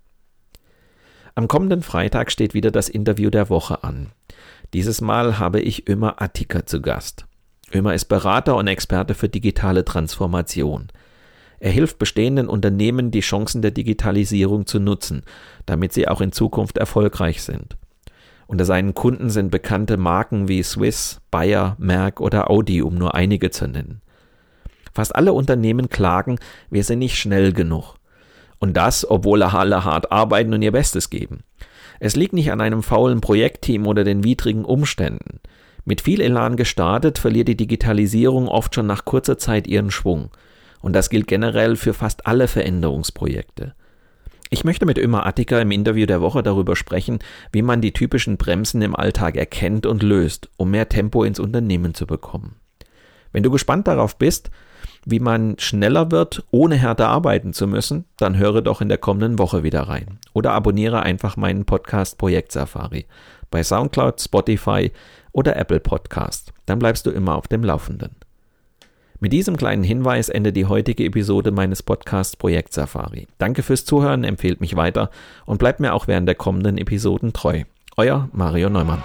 Am 1.37 1.49
kommenden 1.49 1.83
Freitag 1.83 2.31
steht 2.31 2.55
wieder 2.55 2.71
das 2.71 2.89
Interview 2.89 3.29
der 3.29 3.51
Woche 3.51 3.83
an. 3.83 4.11
Dieses 4.73 5.01
Mal 5.01 5.39
habe 5.41 5.61
ich 5.61 5.89
Ömer 5.89 6.23
Attika 6.23 6.65
zu 6.65 6.81
Gast. 6.81 7.27
Ömer 7.75 7.93
ist 7.95 8.05
Berater 8.05 8.55
und 8.57 8.69
Experte 8.69 9.15
für 9.15 9.29
digitale 9.29 9.85
Transformation. 9.85 10.89
Er 11.59 11.73
hilft 11.73 11.99
bestehenden 11.99 12.47
Unternehmen, 12.47 13.11
die 13.11 13.21
Chancen 13.21 13.63
der 13.63 13.73
Digitalisierung 13.73 14.67
zu 14.67 14.79
nutzen, 14.79 15.23
damit 15.67 15.93
sie 15.93 16.07
auch 16.07 16.21
in 16.21 16.31
Zukunft 16.31 16.79
erfolgreich 16.79 17.43
sind. 17.43 17.77
Unter 18.47 18.65
seinen 18.65 18.95
Kunden 18.95 19.29
sind 19.31 19.51
bekannte 19.51 19.97
Marken 19.97 20.47
wie 20.47 20.63
Swiss, 20.63 21.21
Bayer, 21.33 21.75
Merck 21.81 22.21
oder 22.21 22.49
Audi, 22.49 22.81
um 22.83 22.95
nur 22.95 23.15
einige 23.17 23.51
zu 23.51 23.67
nennen. 23.67 24.03
Fast 24.93 25.17
alle 25.17 25.33
Unternehmen 25.33 25.89
klagen, 25.89 26.39
wir 26.71 26.85
sind 26.85 27.01
nicht 27.01 27.19
schnell 27.19 27.53
genug. 27.53 27.97
Und 28.65 28.79
das, 28.79 29.07
obwohl 29.11 29.43
alle 29.43 29.85
hart 29.85 30.11
arbeiten 30.11 30.55
und 30.55 30.63
ihr 30.63 30.73
Bestes 30.73 31.11
geben. 31.11 31.45
Es 32.01 32.17
liegt 32.17 32.33
nicht 32.33 32.51
an 32.51 32.63
einem 32.63 32.83
faulen 32.83 33.21
Projektteam 33.21 33.87
oder 33.87 34.05
den 34.05 34.25
widrigen 34.25 34.65
Umständen. 34.65 35.41
Mit 35.85 36.01
viel 36.01 36.23
Elan 36.23 36.57
gestartet, 36.57 37.19
verliert 37.19 37.49
die 37.49 37.59
Digitalisierung 37.59 38.49
oft 38.49 38.75
schon 38.75 38.87
nach 38.87 39.05
kurzer 39.05 39.37
Zeit 39.37 39.67
ihren 39.67 39.91
Schwung. 39.91 40.31
Und 40.81 40.95
das 40.95 41.11
gilt 41.11 41.27
generell 41.27 41.77
für 41.77 41.93
fast 41.93 42.27
alle 42.27 42.49
Veränderungsprojekte. 42.49 43.75
Ich 44.49 44.65
möchte 44.65 44.87
mit 44.87 44.97
Ömer 44.97 45.27
Attika 45.27 45.61
im 45.61 45.71
Interview 45.71 46.07
der 46.07 46.23
Woche 46.23 46.43
darüber 46.43 46.75
sprechen, 46.75 47.19
wie 47.53 47.61
man 47.61 47.83
die 47.83 47.93
typischen 47.93 48.39
Bremsen 48.39 48.81
im 48.81 48.97
Alltag 48.97 49.37
erkennt 49.37 49.85
und 49.85 50.03
löst, 50.03 50.49
um 50.57 50.71
mehr 50.71 50.89
Tempo 50.89 51.23
ins 51.23 51.39
Unternehmen 51.39 51.93
zu 51.93 52.07
bekommen. 52.07 52.57
Wenn 53.31 53.43
du 53.43 53.51
gespannt 53.51 53.89
darauf 53.89 54.17
bist, 54.17 54.51
wie 55.05 55.21
man 55.21 55.57
schneller 55.59 56.11
wird, 56.11 56.45
ohne 56.51 56.77
härter 56.77 57.09
arbeiten 57.09 57.53
zu 57.53 57.67
müssen, 57.67 58.05
dann 58.17 58.37
höre 58.37 58.63
doch 58.63 58.81
in 58.81 58.89
der 58.89 58.99
kommenden 58.99 59.39
Woche 59.39 59.63
wieder 59.63 59.83
rein. 59.83 60.19
Oder 60.33 60.53
abonniere 60.53 61.03
einfach 61.03 61.37
meinen 61.37 61.65
Podcast 61.65 62.19
Projekt 62.19 62.53
Safari 62.53 63.07
bei 63.55 63.63
SoundCloud, 63.63 64.21
Spotify 64.21 64.91
oder 65.31 65.57
Apple 65.57 65.79
Podcast. 65.79 66.53
Dann 66.67 66.81
bleibst 66.81 67.07
du 67.07 67.11
immer 67.11 67.37
auf 67.37 67.47
dem 67.47 67.63
Laufenden. 67.63 68.17
Mit 69.21 69.33
diesem 69.33 69.57
kleinen 69.57 69.85
Hinweis 69.85 70.29
endet 70.29 70.57
die 70.57 70.67
heutige 70.67 71.05
Episode 71.05 71.53
meines 71.53 71.83
Podcasts 71.83 72.37
Projekt 72.37 72.73
Safari. 72.73 73.29
Danke 73.39 73.63
fürs 73.63 73.85
Zuhören, 73.85 74.25
empfehlt 74.25 74.61
mich 74.61 74.75
weiter 74.75 75.09
und 75.47 75.59
bleibt 75.59 75.79
mir 75.79 75.95
auch 75.95 76.09
während 76.09 76.27
der 76.27 76.35
kommenden 76.35 76.79
Episoden 76.79 77.33
treu. 77.33 77.63
Euer 77.97 78.29
Mario 78.33 78.69
Neumann. 78.69 79.05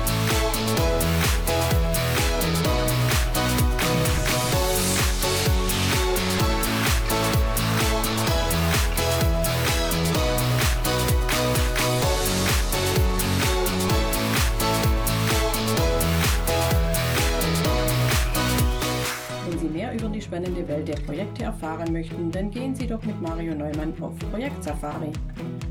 Spannende 20.31 20.65
Welt 20.65 20.87
der 20.87 20.95
Projekte 20.95 21.43
erfahren 21.43 21.91
möchten, 21.91 22.31
dann 22.31 22.49
gehen 22.49 22.73
Sie 22.73 22.87
doch 22.87 23.03
mit 23.03 23.21
Mario 23.21 23.53
Neumann 23.53 23.93
auf 23.99 24.17
Projekt 24.31 24.63
Safari. 24.63 25.11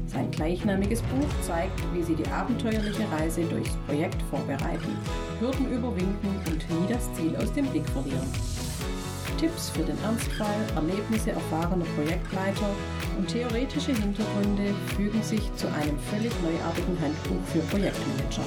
Sein 0.06 0.30
gleichnamiges 0.30 1.00
Buch 1.00 1.28
zeigt, 1.40 1.80
wie 1.94 2.02
Sie 2.02 2.14
die 2.14 2.28
abenteuerliche 2.28 3.10
Reise 3.10 3.42
durchs 3.44 3.74
Projekt 3.86 4.20
vorbereiten, 4.28 4.98
Hürden 5.40 5.72
überwinden 5.72 6.42
und 6.46 6.68
nie 6.68 6.92
das 6.92 7.10
Ziel 7.14 7.34
aus 7.36 7.50
dem 7.54 7.64
Blick 7.68 7.88
verlieren. 7.88 8.28
Tipps 9.38 9.70
für 9.70 9.82
den 9.82 9.96
Ernstfall, 10.04 10.60
Erlebnisse 10.76 11.30
erfahrener 11.30 11.86
Projektleiter 11.96 12.68
und 13.16 13.28
theoretische 13.28 13.94
Hintergründe 13.94 14.74
fügen 14.94 15.22
sich 15.22 15.40
zu 15.54 15.68
einem 15.68 15.98
völlig 16.10 16.32
neuartigen 16.42 17.00
Handbuch 17.00 17.42
für 17.50 17.60
Projektmanager. 17.60 18.44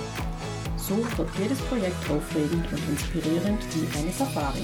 So 0.86 0.98
wird 0.98 1.30
jedes 1.40 1.60
Projekt 1.60 2.10
aufregend 2.10 2.68
und 2.70 2.90
inspirierend 2.90 3.64
wie 3.74 3.98
eine 3.98 4.12
Safari. 4.12 4.64